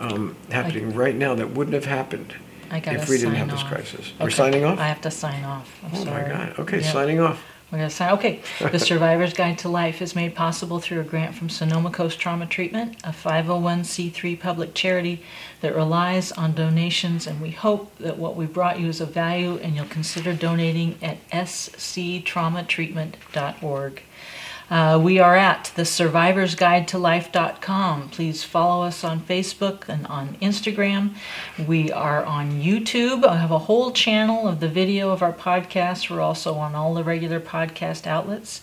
[0.00, 2.34] um, happening right now that wouldn't have happened
[2.70, 3.68] I if we didn't sign have this off.
[3.68, 4.12] crisis.
[4.18, 4.34] We're Okay.
[4.34, 4.78] signing off.
[4.78, 5.70] I have to sign off.
[5.84, 6.22] I'm oh sorry.
[6.22, 6.54] my God!
[6.60, 6.92] Okay, Yeah.
[6.92, 7.42] signing off.
[7.70, 8.12] We're going to sign.
[8.14, 8.40] Okay.
[8.58, 12.46] The Survivor's Guide to Life is made possible through a grant from Sonoma Coast Trauma
[12.46, 15.22] Treatment, a 501c3 public charity
[15.60, 19.56] that relies on donations, and we hope that what we brought you is of value
[19.62, 24.02] and you'll consider donating at sctraumatreatment.org.
[24.70, 28.08] Uh, we are at the survivorsguidetolife.com.
[28.10, 31.16] Please follow us on Facebook and on Instagram.
[31.66, 33.24] We are on YouTube.
[33.24, 36.08] I have a whole channel of the video of our podcast.
[36.08, 38.62] We're also on all the regular podcast outlets.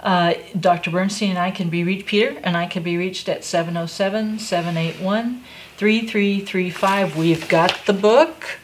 [0.00, 0.90] Uh, Dr.
[0.90, 5.44] Bernstein and I can be reached, Peter and I can be reached at 707 781
[5.76, 7.16] 3335.
[7.16, 8.58] We've got the book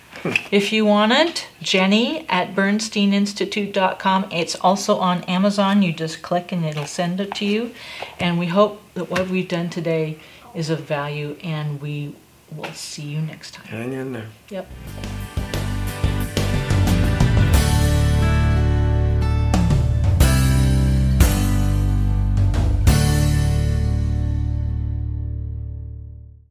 [0.50, 1.46] if you want it.
[1.62, 4.28] Jenny at bernsteininstitute.com.
[4.30, 5.82] It's also on Amazon.
[5.82, 7.72] You just click and it'll send it to you.
[8.18, 10.18] And we hope that what we've done today
[10.54, 12.14] is of value, and we
[12.54, 13.66] will see you next time.
[13.66, 14.26] Hang in there.
[14.48, 14.68] Yep.